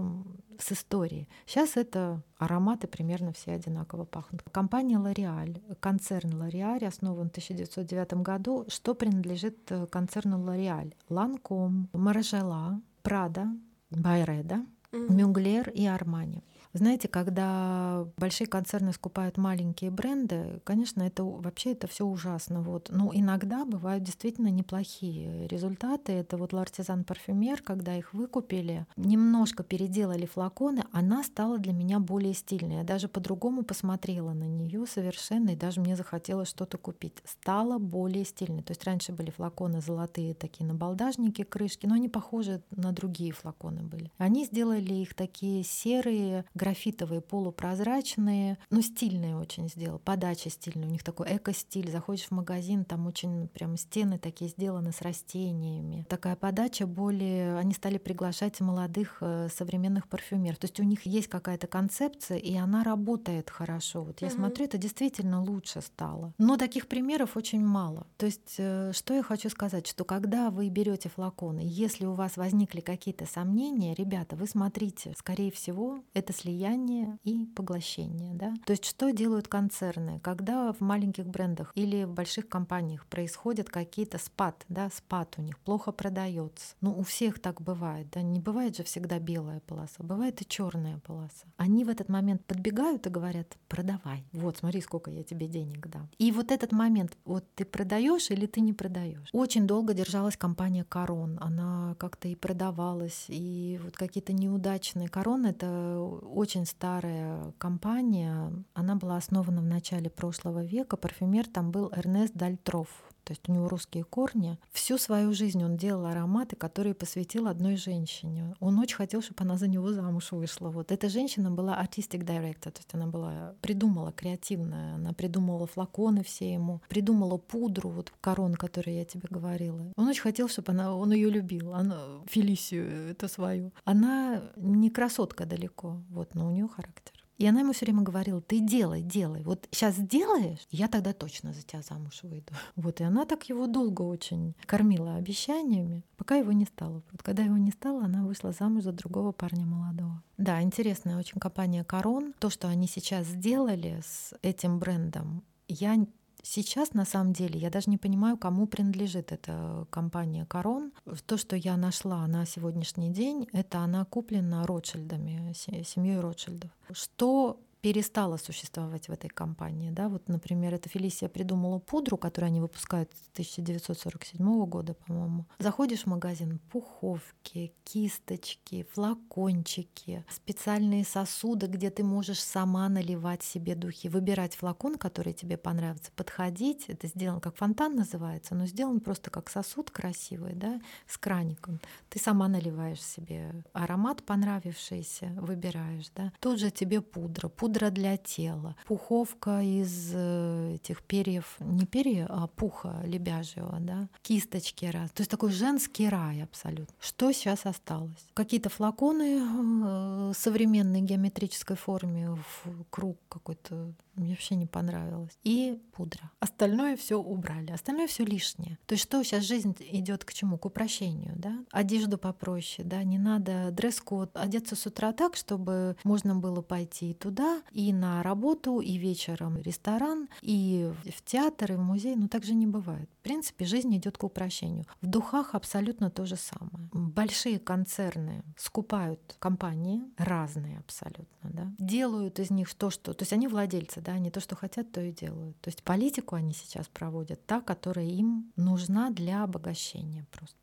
с 0.61 0.71
историей. 0.71 1.27
Сейчас 1.45 1.75
это 1.75 2.21
ароматы 2.37 2.87
примерно 2.87 3.33
все 3.33 3.53
одинаково 3.53 4.05
пахнут. 4.05 4.43
Компания 4.51 4.97
L'Oreal, 4.97 5.59
концерн 5.79 6.29
L'Oreal 6.29 6.85
основан 6.85 7.29
в 7.29 7.31
1909 7.31 8.13
году. 8.15 8.65
Что 8.67 8.93
принадлежит 8.93 9.57
э, 9.71 9.87
концерну 9.87 10.37
L'Oreal? 10.37 10.93
Ланком, 11.09 11.89
Маржела, 11.93 12.79
Прада, 13.01 13.47
Байреда, 13.89 14.65
Мюглер 14.91 15.69
и 15.69 15.85
Армани. 15.85 16.43
Знаете, 16.73 17.07
когда 17.07 18.07
большие 18.17 18.47
концерны 18.47 18.93
скупают 18.93 19.37
маленькие 19.37 19.91
бренды, 19.91 20.61
конечно, 20.63 21.01
это 21.03 21.23
вообще 21.23 21.73
это 21.73 21.87
все 21.87 22.05
ужасно. 22.05 22.61
Вот. 22.61 22.89
Но 22.89 23.11
иногда 23.13 23.65
бывают 23.65 24.03
действительно 24.03 24.47
неплохие 24.47 25.47
результаты. 25.47 26.13
Это 26.13 26.37
вот 26.37 26.53
L'Artisan 26.53 27.05
Parfumer, 27.05 27.61
когда 27.61 27.95
их 27.95 28.13
выкупили, 28.13 28.85
немножко 28.95 29.63
переделали 29.63 30.25
флаконы, 30.25 30.83
она 30.91 31.23
стала 31.23 31.57
для 31.57 31.73
меня 31.73 31.99
более 31.99 32.33
стильной. 32.33 32.77
Я 32.77 32.83
даже 32.83 33.07
по-другому 33.07 33.63
посмотрела 33.63 34.33
на 34.33 34.45
нее 34.45 34.85
совершенно, 34.85 35.49
и 35.49 35.55
даже 35.55 35.81
мне 35.81 35.95
захотелось 35.95 36.47
что-то 36.47 36.77
купить. 36.77 37.17
Стала 37.25 37.79
более 37.79 38.25
стильной. 38.25 38.63
То 38.63 38.71
есть 38.71 38.83
раньше 38.85 39.11
были 39.11 39.29
флаконы 39.29 39.81
золотые, 39.81 40.33
такие 40.33 40.65
на 40.65 40.73
балдажнике 40.73 41.43
крышки, 41.43 41.85
но 41.85 41.95
они 41.95 42.07
похожи 42.07 42.61
на 42.71 42.91
другие 42.91 43.31
флаконы 43.31 43.81
были. 43.83 44.11
Они 44.17 44.45
сделали 44.45 44.93
их 44.93 45.13
такие 45.13 45.63
серые, 45.63 46.45
графитовые, 46.61 47.21
полупрозрачные, 47.21 48.59
ну, 48.69 48.81
стильные 48.83 49.35
очень 49.35 49.67
сделал, 49.67 49.97
подача 49.97 50.51
стильная, 50.51 50.87
у 50.87 50.91
них 50.91 51.03
такой 51.03 51.35
эко-стиль. 51.35 51.89
Заходишь 51.89 52.25
в 52.25 52.31
магазин, 52.31 52.85
там 52.85 53.07
очень 53.07 53.47
прям 53.47 53.77
стены 53.77 54.19
такие 54.19 54.51
сделаны 54.51 54.91
с 54.91 55.01
растениями. 55.01 56.05
Такая 56.07 56.35
подача 56.35 56.85
более... 56.85 57.57
Они 57.57 57.73
стали 57.73 57.97
приглашать 57.97 58.59
молодых 58.59 59.17
э, 59.21 59.47
современных 59.51 60.07
парфюмеров. 60.07 60.59
То 60.59 60.65
есть 60.65 60.79
у 60.79 60.83
них 60.83 61.07
есть 61.07 61.29
какая-то 61.29 61.65
концепция, 61.65 62.37
и 62.37 62.55
она 62.55 62.83
работает 62.83 63.49
хорошо. 63.49 64.03
Вот 64.03 64.21
я 64.21 64.27
угу. 64.27 64.35
смотрю, 64.35 64.65
это 64.65 64.77
действительно 64.77 65.41
лучше 65.41 65.81
стало. 65.81 66.31
Но 66.37 66.57
таких 66.57 66.87
примеров 66.87 67.37
очень 67.37 67.65
мало. 67.65 68.05
То 68.17 68.27
есть 68.27 68.55
э, 68.59 68.91
что 68.93 69.15
я 69.15 69.23
хочу 69.23 69.49
сказать, 69.49 69.87
что 69.87 70.05
когда 70.05 70.51
вы 70.51 70.69
берете 70.69 71.09
флаконы, 71.09 71.61
если 71.63 72.05
у 72.05 72.13
вас 72.13 72.37
возникли 72.37 72.81
какие-то 72.81 73.25
сомнения, 73.25 73.95
ребята, 73.95 74.35
вы 74.35 74.45
смотрите, 74.45 75.15
скорее 75.17 75.51
всего, 75.51 76.03
это 76.13 76.33
след 76.33 76.50
слияние 76.51 77.17
и 77.23 77.45
поглощение. 77.45 78.33
Да? 78.33 78.53
То 78.65 78.71
есть 78.71 78.85
что 78.85 79.11
делают 79.11 79.47
концерны? 79.47 80.19
Когда 80.19 80.73
в 80.73 80.81
маленьких 80.81 81.25
брендах 81.25 81.71
или 81.75 82.03
в 82.03 82.13
больших 82.13 82.49
компаниях 82.49 83.05
происходят 83.05 83.69
какие-то 83.69 84.17
спад, 84.17 84.65
да, 84.69 84.89
спад 84.89 85.35
у 85.37 85.41
них 85.41 85.57
плохо 85.59 85.91
продается. 85.91 86.75
Ну, 86.81 86.97
у 86.97 87.03
всех 87.03 87.39
так 87.39 87.61
бывает. 87.61 88.07
Да? 88.11 88.21
Не 88.21 88.39
бывает 88.39 88.75
же 88.75 88.83
всегда 88.83 89.19
белая 89.19 89.61
полоса, 89.61 90.03
бывает 90.03 90.41
и 90.41 90.45
черная 90.47 90.99
полоса. 90.99 91.47
Они 91.57 91.85
в 91.85 91.89
этот 91.89 92.09
момент 92.09 92.43
подбегают 92.45 93.07
и 93.07 93.09
говорят, 93.09 93.57
продавай. 93.67 94.25
Вот, 94.33 94.57
смотри, 94.57 94.81
сколько 94.81 95.09
я 95.11 95.23
тебе 95.23 95.47
денег 95.47 95.87
дам. 95.87 96.09
И 96.17 96.31
вот 96.31 96.51
этот 96.51 96.71
момент, 96.71 97.17
вот 97.25 97.45
ты 97.55 97.65
продаешь 97.65 98.29
или 98.31 98.45
ты 98.45 98.61
не 98.61 98.73
продаешь. 98.73 99.29
Очень 99.31 99.67
долго 99.67 99.93
держалась 99.93 100.37
компания 100.37 100.83
Корон. 100.83 101.37
Она 101.39 101.95
как-то 101.97 102.27
и 102.27 102.35
продавалась, 102.35 103.25
и 103.29 103.79
вот 103.83 103.95
какие-то 103.95 104.33
неудачные. 104.33 105.07
Корон— 105.07 105.45
это 105.45 106.01
очень 106.41 106.65
старая 106.65 107.53
компания. 107.59 108.51
Она 108.73 108.95
была 108.95 109.17
основана 109.17 109.61
в 109.61 109.65
начале 109.65 110.09
прошлого 110.09 110.63
века. 110.63 110.97
Парфюмер 110.97 111.47
там 111.47 111.71
был 111.71 111.91
Эрнест 111.95 112.33
Дальтров 112.33 112.87
то 113.23 113.33
есть 113.33 113.47
у 113.47 113.53
него 113.53 113.67
русские 113.67 114.03
корни. 114.03 114.57
Всю 114.71 114.97
свою 114.97 115.33
жизнь 115.33 115.63
он 115.63 115.77
делал 115.77 116.05
ароматы, 116.05 116.55
которые 116.55 116.93
посвятил 116.93 117.47
одной 117.47 117.75
женщине. 117.75 118.55
Он 118.59 118.79
очень 118.79 118.95
хотел, 118.95 119.21
чтобы 119.21 119.43
она 119.43 119.57
за 119.57 119.67
него 119.67 119.91
замуж 119.93 120.31
вышла. 120.31 120.69
Вот 120.69 120.91
эта 120.91 121.09
женщина 121.09 121.51
была 121.51 121.81
artistic 121.81 122.23
director, 122.25 122.71
то 122.71 122.79
есть 122.79 122.93
она 122.93 123.07
была 123.07 123.55
придумала 123.61 124.11
креативная, 124.11 124.95
она 124.95 125.13
придумала 125.13 125.67
флаконы 125.67 126.23
все 126.23 126.53
ему, 126.53 126.81
придумала 126.89 127.37
пудру, 127.37 127.89
вот 127.89 128.13
корон, 128.21 128.55
который 128.55 128.95
я 128.95 129.05
тебе 129.05 129.27
говорила. 129.29 129.91
Он 129.95 130.07
очень 130.07 130.21
хотел, 130.21 130.47
чтобы 130.47 130.71
она, 130.71 130.95
он 130.95 131.11
ее 131.11 131.29
любил, 131.29 131.73
она 131.73 131.97
Фелисию 132.25 133.11
это 133.11 133.27
свою. 133.27 133.71
Она 133.85 134.41
не 134.55 134.89
красотка 134.89 135.45
далеко, 135.45 136.01
вот, 136.09 136.35
но 136.35 136.47
у 136.47 136.51
нее 136.51 136.67
характер. 136.67 137.20
И 137.41 137.47
она 137.47 137.61
ему 137.61 137.73
все 137.73 137.85
время 137.85 138.03
говорила, 138.03 138.39
ты 138.39 138.59
делай, 138.59 139.01
делай. 139.01 139.41
Вот 139.41 139.67
сейчас 139.71 139.95
сделаешь, 139.95 140.59
я 140.69 140.87
тогда 140.87 141.11
точно 141.11 141.53
за 141.53 141.63
тебя 141.63 141.81
замуж 141.81 142.19
выйду. 142.21 142.53
Вот, 142.75 143.01
и 143.01 143.03
она 143.03 143.25
так 143.25 143.49
его 143.49 143.65
долго 143.65 144.03
очень 144.03 144.53
кормила 144.67 145.15
обещаниями, 145.15 146.03
пока 146.17 146.35
его 146.35 146.51
не 146.51 146.65
стало. 146.65 147.01
Вот 147.11 147.23
когда 147.23 147.41
его 147.41 147.57
не 147.57 147.71
стало, 147.71 148.03
она 148.03 148.23
вышла 148.23 148.51
замуж 148.51 148.83
за 148.83 148.91
другого 148.91 149.31
парня 149.31 149.65
молодого. 149.65 150.21
Да, 150.37 150.61
интересная 150.61 151.17
очень 151.17 151.39
компания 151.39 151.83
Корон. 151.83 152.35
То, 152.37 152.51
что 152.51 152.67
они 152.67 152.85
сейчас 152.85 153.25
сделали 153.25 154.03
с 154.05 154.35
этим 154.43 154.77
брендом, 154.77 155.41
я 155.67 155.95
Сейчас, 156.43 156.93
на 156.93 157.05
самом 157.05 157.33
деле, 157.33 157.59
я 157.59 157.69
даже 157.69 157.89
не 157.89 157.97
понимаю, 157.97 158.37
кому 158.37 158.67
принадлежит 158.67 159.31
эта 159.31 159.85
компания 159.89 160.45
Корон. 160.45 160.91
То, 161.25 161.37
что 161.37 161.55
я 161.55 161.77
нашла 161.77 162.25
на 162.27 162.45
сегодняшний 162.45 163.11
день, 163.11 163.47
это 163.53 163.79
она 163.79 164.05
куплена 164.05 164.65
Ротшильдами, 164.65 165.53
семьей 165.53 166.19
Ротшильдов. 166.19 166.71
Что 166.91 167.59
перестала 167.81 168.37
существовать 168.37 169.09
в 169.09 169.11
этой 169.11 169.29
компании. 169.29 169.89
Да? 169.89 170.07
Вот, 170.07 170.29
например, 170.29 170.73
эта 170.73 170.87
Фелисия 170.87 171.29
придумала 171.29 171.79
пудру, 171.79 172.15
которую 172.17 172.49
они 172.49 172.61
выпускают 172.61 173.11
с 173.13 173.29
1947 173.33 174.65
года, 174.65 174.93
по-моему. 174.93 175.45
Заходишь 175.59 176.03
в 176.03 176.05
магазин, 176.07 176.59
пуховки, 176.71 177.73
кисточки, 177.83 178.85
флакончики, 178.93 180.23
специальные 180.29 181.03
сосуды, 181.05 181.65
где 181.65 181.89
ты 181.89 182.03
можешь 182.03 182.39
сама 182.39 182.87
наливать 182.87 183.41
себе 183.41 183.75
духи, 183.75 184.09
выбирать 184.09 184.55
флакон, 184.55 184.97
который 184.97 185.33
тебе 185.33 185.57
понравится, 185.57 186.11
подходить. 186.15 186.85
Это 186.87 187.07
сделано 187.07 187.41
как 187.41 187.57
фонтан 187.57 187.95
называется, 187.95 188.53
но 188.53 188.67
сделан 188.67 188.99
просто 188.99 189.31
как 189.31 189.49
сосуд 189.49 189.89
красивый, 189.89 190.53
да, 190.53 190.79
с 191.07 191.17
краником. 191.17 191.79
Ты 192.09 192.19
сама 192.19 192.47
наливаешь 192.47 193.01
себе 193.01 193.63
аромат 193.73 194.23
понравившийся, 194.23 195.33
выбираешь, 195.37 196.11
да. 196.15 196.31
Тут 196.39 196.59
же 196.59 196.69
тебе 196.69 197.01
пудра. 197.01 197.49
Пудра 197.49 197.70
пудра 197.71 197.89
для 197.89 198.17
тела, 198.17 198.75
пуховка 198.85 199.61
из 199.61 200.11
э, 200.13 200.75
этих 200.75 201.01
перьев, 201.03 201.55
не 201.59 201.85
перья, 201.85 202.27
а 202.29 202.47
пуха 202.47 203.01
лебяжьего, 203.05 203.77
да, 203.79 204.09
кисточки 204.21 204.85
раз. 204.85 205.11
То 205.11 205.21
есть 205.21 205.31
такой 205.31 205.51
женский 205.51 206.09
рай 206.09 206.43
абсолютно. 206.43 206.93
Что 206.99 207.31
сейчас 207.31 207.65
осталось? 207.65 208.27
Какие-то 208.33 208.69
флаконы 208.69 209.41
э, 209.41 210.33
современной 210.35 211.01
геометрической 211.01 211.77
форме 211.77 212.31
в 212.31 212.83
круг 212.89 213.17
какой-то 213.29 213.93
мне 214.15 214.31
вообще 214.31 214.55
не 214.55 214.65
понравилось. 214.65 215.37
И 215.43 215.81
пудра. 215.93 216.31
Остальное 216.39 216.97
все 216.97 217.19
убрали. 217.19 217.71
Остальное 217.71 218.07
все 218.07 218.25
лишнее. 218.25 218.77
То 218.85 218.93
есть 218.93 219.03
что 219.03 219.23
сейчас 219.23 219.43
жизнь 219.43 219.75
идет 219.79 220.25
к 220.25 220.33
чему? 220.33 220.57
К 220.57 220.65
упрощению, 220.65 221.33
да? 221.37 221.63
Одежду 221.71 222.17
попроще, 222.17 222.87
да? 222.87 223.03
Не 223.03 223.17
надо 223.17 223.71
дресс-код. 223.71 224.31
Одеться 224.35 224.75
с 224.75 224.85
утра 224.85 225.13
так, 225.13 225.35
чтобы 225.35 225.95
можно 226.03 226.35
было 226.35 226.61
пойти 226.61 227.11
и 227.11 227.13
туда, 227.13 227.61
и 227.71 227.93
на 227.93 228.21
работу, 228.23 228.79
и 228.79 228.97
вечером 228.97 229.55
в 229.55 229.61
ресторан, 229.61 230.27
и 230.41 230.91
в 231.05 231.23
театр, 231.23 231.73
и 231.73 231.75
в 231.75 231.81
музей. 231.81 232.15
Но 232.15 232.27
так 232.27 232.43
же 232.43 232.53
не 232.53 232.67
бывает. 232.67 233.09
В 233.19 233.23
принципе, 233.23 233.65
жизнь 233.65 233.95
идет 233.95 234.17
к 234.17 234.23
упрощению. 234.23 234.85
В 235.01 235.07
духах 235.07 235.55
абсолютно 235.55 236.09
то 236.09 236.25
же 236.25 236.35
самое. 236.35 236.89
Большие 236.91 237.59
концерны 237.59 238.43
скупают 238.57 239.37
компании, 239.39 240.03
разные 240.17 240.79
абсолютно, 240.79 241.49
да? 241.49 241.71
Делают 241.77 242.39
из 242.39 242.51
них 242.51 242.73
то, 242.73 242.89
что... 242.89 243.13
То 243.13 243.23
есть 243.23 243.33
они 243.33 243.47
владельцы 243.47 244.00
да, 244.01 244.13
они 244.13 244.31
то, 244.31 244.39
что 244.39 244.55
хотят, 244.55 244.91
то 244.91 245.01
и 245.01 245.11
делают. 245.11 245.59
То 245.61 245.69
есть 245.69 245.83
политику 245.83 246.35
они 246.35 246.53
сейчас 246.53 246.87
проводят, 246.87 247.45
та, 247.45 247.61
которая 247.61 248.05
им 248.05 248.51
нужна 248.55 249.09
для 249.09 249.43
обогащения 249.43 250.25
просто 250.31 250.55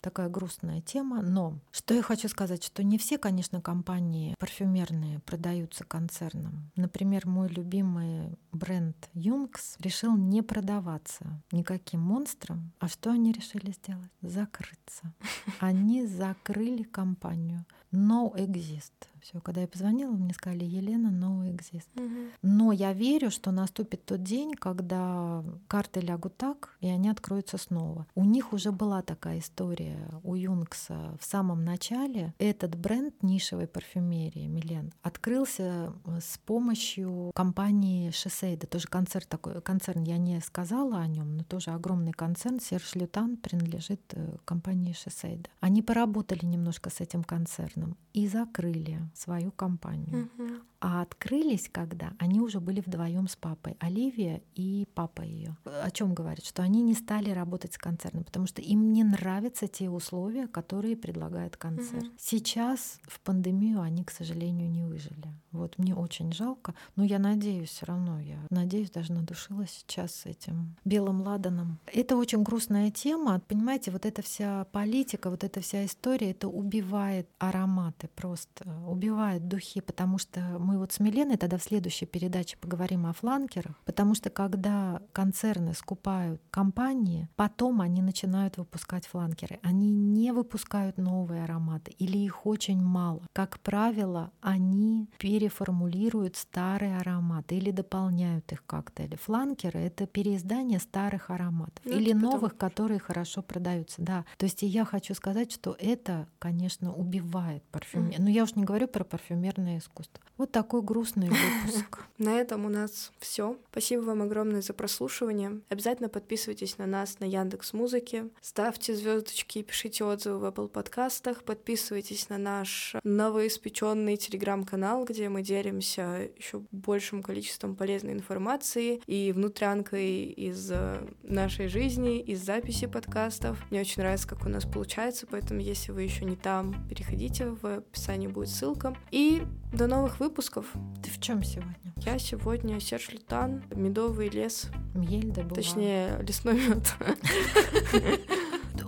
такая 0.00 0.28
грустная 0.28 0.80
тема. 0.80 1.22
Но 1.22 1.58
что 1.70 1.94
я 1.94 2.02
хочу 2.02 2.28
сказать, 2.28 2.64
что 2.64 2.82
не 2.82 2.98
все, 2.98 3.18
конечно, 3.18 3.60
компании 3.60 4.34
парфюмерные 4.38 5.20
продаются 5.20 5.84
концерном. 5.84 6.70
Например, 6.76 7.26
мой 7.26 7.48
любимый 7.48 8.38
бренд 8.52 8.96
Юнкс 9.14 9.76
решил 9.78 10.16
не 10.16 10.42
продаваться 10.42 11.42
никаким 11.52 12.00
монстрам. 12.00 12.72
А 12.78 12.88
что 12.88 13.10
они 13.10 13.32
решили 13.32 13.72
сделать? 13.72 14.10
Закрыться. 14.22 15.12
Они 15.60 16.06
закрыли 16.06 16.82
компанию. 16.82 17.64
No 17.92 18.34
exist. 18.34 18.92
Все, 19.22 19.40
когда 19.40 19.60
я 19.60 19.68
позвонила, 19.68 20.12
мне 20.12 20.34
сказали, 20.34 20.64
Елена, 20.64 21.08
no 21.08 21.44
exist. 21.50 21.88
Угу. 21.96 22.30
Но 22.42 22.72
я 22.72 22.92
верю, 22.92 23.30
что 23.30 23.50
наступит 23.50 24.04
тот 24.04 24.22
день, 24.22 24.54
когда 24.54 25.44
карты 25.68 26.00
лягут 26.00 26.36
так, 26.36 26.76
и 26.80 26.88
они 26.88 27.08
откроются 27.08 27.58
снова. 27.58 28.06
У 28.14 28.24
них 28.24 28.52
уже 28.52 28.72
была 28.72 29.02
такая 29.02 29.38
история 29.38 30.08
у 30.22 30.34
Юнкса 30.34 31.16
в 31.20 31.24
самом 31.24 31.64
начале. 31.64 32.34
Этот 32.38 32.76
бренд 32.76 33.22
нишевой 33.22 33.66
парфюмерии 33.66 34.46
Милен 34.46 34.92
открылся 35.02 35.92
э, 36.04 36.18
с 36.20 36.38
помощью 36.38 37.30
компании 37.34 38.10
Шесейда. 38.10 38.66
Тоже 38.66 38.88
концерн 38.88 39.26
такой, 39.28 39.60
концерн, 39.60 40.04
я 40.04 40.18
не 40.18 40.40
сказала 40.40 40.98
о 40.98 41.06
нем, 41.06 41.36
но 41.36 41.44
тоже 41.44 41.70
огромный 41.70 42.12
концерн. 42.12 42.60
Серж 42.60 42.94
Лютан 42.94 43.36
принадлежит 43.36 44.00
э, 44.12 44.36
компании 44.44 44.92
Шесейда. 44.92 45.48
Они 45.60 45.82
поработали 45.82 46.44
немножко 46.44 46.90
с 46.90 47.00
этим 47.00 47.24
концерном 47.24 47.96
и 48.12 48.26
закрыли 48.26 49.00
свою 49.14 49.50
компанию. 49.52 50.30
Угу. 50.38 50.48
А 50.80 51.02
открылись 51.02 51.68
когда? 51.70 52.14
Они 52.18 52.40
уже 52.40 52.58
были 52.58 52.80
вдвоем 52.80 53.28
с 53.28 53.36
папой. 53.36 53.76
Оливия 53.80 54.40
и 54.54 54.88
папа 54.94 55.20
ее. 55.20 55.56
О 55.64 55.90
чем 55.90 56.14
говорят? 56.14 56.44
Что 56.44 56.62
они 56.62 56.80
не 56.80 56.94
стали 56.94 57.30
работать 57.30 57.74
с 57.74 57.78
концерном, 57.78 58.24
потому 58.24 58.46
что 58.46 58.62
им 58.62 58.92
не 58.92 59.04
нравятся 59.04 59.68
те 59.68 59.90
условия, 59.90 60.46
которые 60.46 60.96
предлагает 60.96 61.58
концерт. 61.58 62.04
Угу. 62.04 62.12
Сейчас 62.18 62.98
в 63.02 63.20
пандемию 63.20 63.82
они, 63.82 64.04
к 64.04 64.10
сожалению, 64.10 64.70
не 64.70 64.82
выжили. 64.82 65.34
Вот 65.52 65.78
мне 65.78 65.94
очень 65.94 66.32
жалко, 66.32 66.74
но 66.96 67.04
я 67.04 67.18
надеюсь 67.18 67.70
все 67.70 67.86
равно, 67.86 68.20
я 68.20 68.38
надеюсь, 68.50 68.90
даже 68.90 69.12
надушилась 69.12 69.70
сейчас 69.70 70.14
с 70.14 70.26
этим 70.26 70.76
белым 70.84 71.22
ладаном. 71.22 71.78
Это 71.86 72.16
очень 72.16 72.42
грустная 72.42 72.90
тема, 72.90 73.40
понимаете, 73.48 73.90
вот 73.90 74.06
эта 74.06 74.22
вся 74.22 74.64
политика, 74.66 75.28
вот 75.28 75.42
эта 75.42 75.60
вся 75.60 75.84
история, 75.84 76.30
это 76.30 76.48
убивает 76.48 77.28
ароматы 77.38 78.08
просто, 78.14 78.64
убивает 79.00 79.48
духи, 79.48 79.80
потому 79.80 80.18
что 80.18 80.40
мы 80.58 80.78
вот 80.78 80.92
с 80.92 81.00
Миленой 81.00 81.38
тогда 81.38 81.56
в 81.56 81.62
следующей 81.62 82.04
передаче 82.04 82.58
поговорим 82.58 83.06
о 83.06 83.14
фланкерах, 83.14 83.74
потому 83.86 84.14
что 84.14 84.28
когда 84.28 85.00
концерны 85.12 85.72
скупают 85.72 86.42
компании, 86.50 87.28
потом 87.36 87.80
они 87.80 88.02
начинают 88.02 88.58
выпускать 88.58 89.06
фланкеры. 89.06 89.58
Они 89.62 89.90
не 89.90 90.32
выпускают 90.32 90.98
новые 90.98 91.44
ароматы 91.44 91.92
или 91.92 92.18
их 92.18 92.46
очень 92.46 92.82
мало. 92.82 93.22
Как 93.32 93.58
правило, 93.60 94.30
они 94.42 95.08
переформулируют 95.18 96.36
старые 96.36 96.98
ароматы 96.98 97.56
или 97.56 97.70
дополняют 97.70 98.52
их 98.52 98.64
как-то. 98.66 99.02
Или 99.02 99.16
фланкеры— 99.16 99.80
это 99.80 100.06
переиздание 100.06 100.78
старых 100.78 101.30
ароматов 101.30 101.84
ну, 101.84 101.92
или 101.92 102.12
новых, 102.12 102.52
потом... 102.52 102.70
которые 102.70 103.00
хорошо 103.00 103.40
продаются. 103.42 104.02
Да. 104.02 104.26
То 104.36 104.44
есть 104.44 104.58
я 104.60 104.84
хочу 104.84 105.14
сказать, 105.14 105.50
что 105.52 105.74
это, 105.78 106.28
конечно, 106.38 106.92
убивает 106.92 107.62
парфюмерию. 107.70 108.20
Mm. 108.20 108.24
Но 108.24 108.30
я 108.30 108.42
уж 108.42 108.54
не 108.56 108.64
говорю 108.64 108.89
про 108.90 109.04
парфюмерное 109.04 109.78
искусство. 109.78 110.22
Вот 110.40 110.52
такой 110.52 110.80
грустный 110.80 111.28
выпуск. 111.28 112.04
На 112.18 112.40
этом 112.40 112.64
у 112.64 112.70
нас 112.70 113.12
все. 113.18 113.58
Спасибо 113.70 114.00
вам 114.00 114.22
огромное 114.22 114.62
за 114.62 114.72
прослушивание. 114.72 115.60
Обязательно 115.68 116.08
подписывайтесь 116.08 116.78
на 116.78 116.86
нас 116.86 117.20
на 117.20 117.24
Яндекс 117.24 117.72
Музыке, 117.72 118.28
ставьте 118.40 118.94
звездочки, 118.94 119.62
пишите 119.62 120.04
отзывы 120.04 120.38
в 120.38 120.44
Apple 120.44 120.68
подкастах, 120.68 121.44
подписывайтесь 121.44 122.28
на 122.28 122.38
наш 122.38 122.96
новоиспеченный 123.04 124.16
телеграм-канал, 124.16 125.04
где 125.04 125.28
мы 125.28 125.42
делимся 125.42 126.30
еще 126.36 126.62
большим 126.70 127.22
количеством 127.22 127.76
полезной 127.76 128.12
информации 128.12 129.02
и 129.06 129.32
внутрянкой 129.32 130.24
из 130.24 130.70
э, 130.70 131.06
нашей 131.22 131.68
жизни, 131.68 132.20
из 132.20 132.42
записи 132.44 132.86
подкастов. 132.86 133.58
Мне 133.70 133.80
очень 133.80 134.02
нравится, 134.02 134.26
как 134.26 134.46
у 134.46 134.48
нас 134.48 134.64
получается, 134.64 135.26
поэтому 135.30 135.60
если 135.60 135.92
вы 135.92 136.02
еще 136.02 136.24
не 136.24 136.36
там, 136.36 136.88
переходите, 136.88 137.46
в 137.46 137.78
описании 137.78 138.26
будет 138.26 138.48
ссылка. 138.48 138.79
И 139.10 139.42
до 139.72 139.86
новых 139.86 140.20
выпусков. 140.20 140.66
Ты 141.02 141.10
в 141.10 141.20
чем 141.20 141.42
сегодня? 141.42 141.74
Я 141.96 142.18
сегодня 142.18 142.80
Серж 142.80 143.10
Лютан, 143.10 143.62
Медовый 143.74 144.28
лес. 144.28 144.68
Мель 144.94 145.30
добывала. 145.30 145.54
Точнее, 145.54 146.18
лесной 146.22 146.54
мед. 146.54 146.94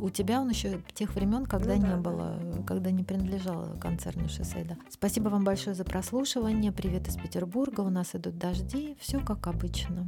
У 0.00 0.10
тебя 0.10 0.40
он 0.40 0.48
еще 0.48 0.80
тех 0.94 1.14
времен, 1.14 1.46
когда 1.46 1.76
ну, 1.76 1.82
не 1.82 1.88
да, 1.88 1.96
было, 1.96 2.38
да. 2.42 2.62
когда 2.64 2.90
не 2.90 3.04
принадлежал 3.04 3.78
концерну 3.80 4.28
Шоседа. 4.28 4.76
Спасибо 4.90 5.28
вам 5.28 5.44
большое 5.44 5.76
за 5.76 5.84
прослушивание. 5.84 6.72
Привет 6.72 7.06
из 7.06 7.16
Петербурга. 7.16 7.82
У 7.82 7.90
нас 7.90 8.14
идут 8.14 8.36
дожди. 8.36 8.96
Все 9.00 9.20
как 9.20 9.46
обычно. 9.46 10.06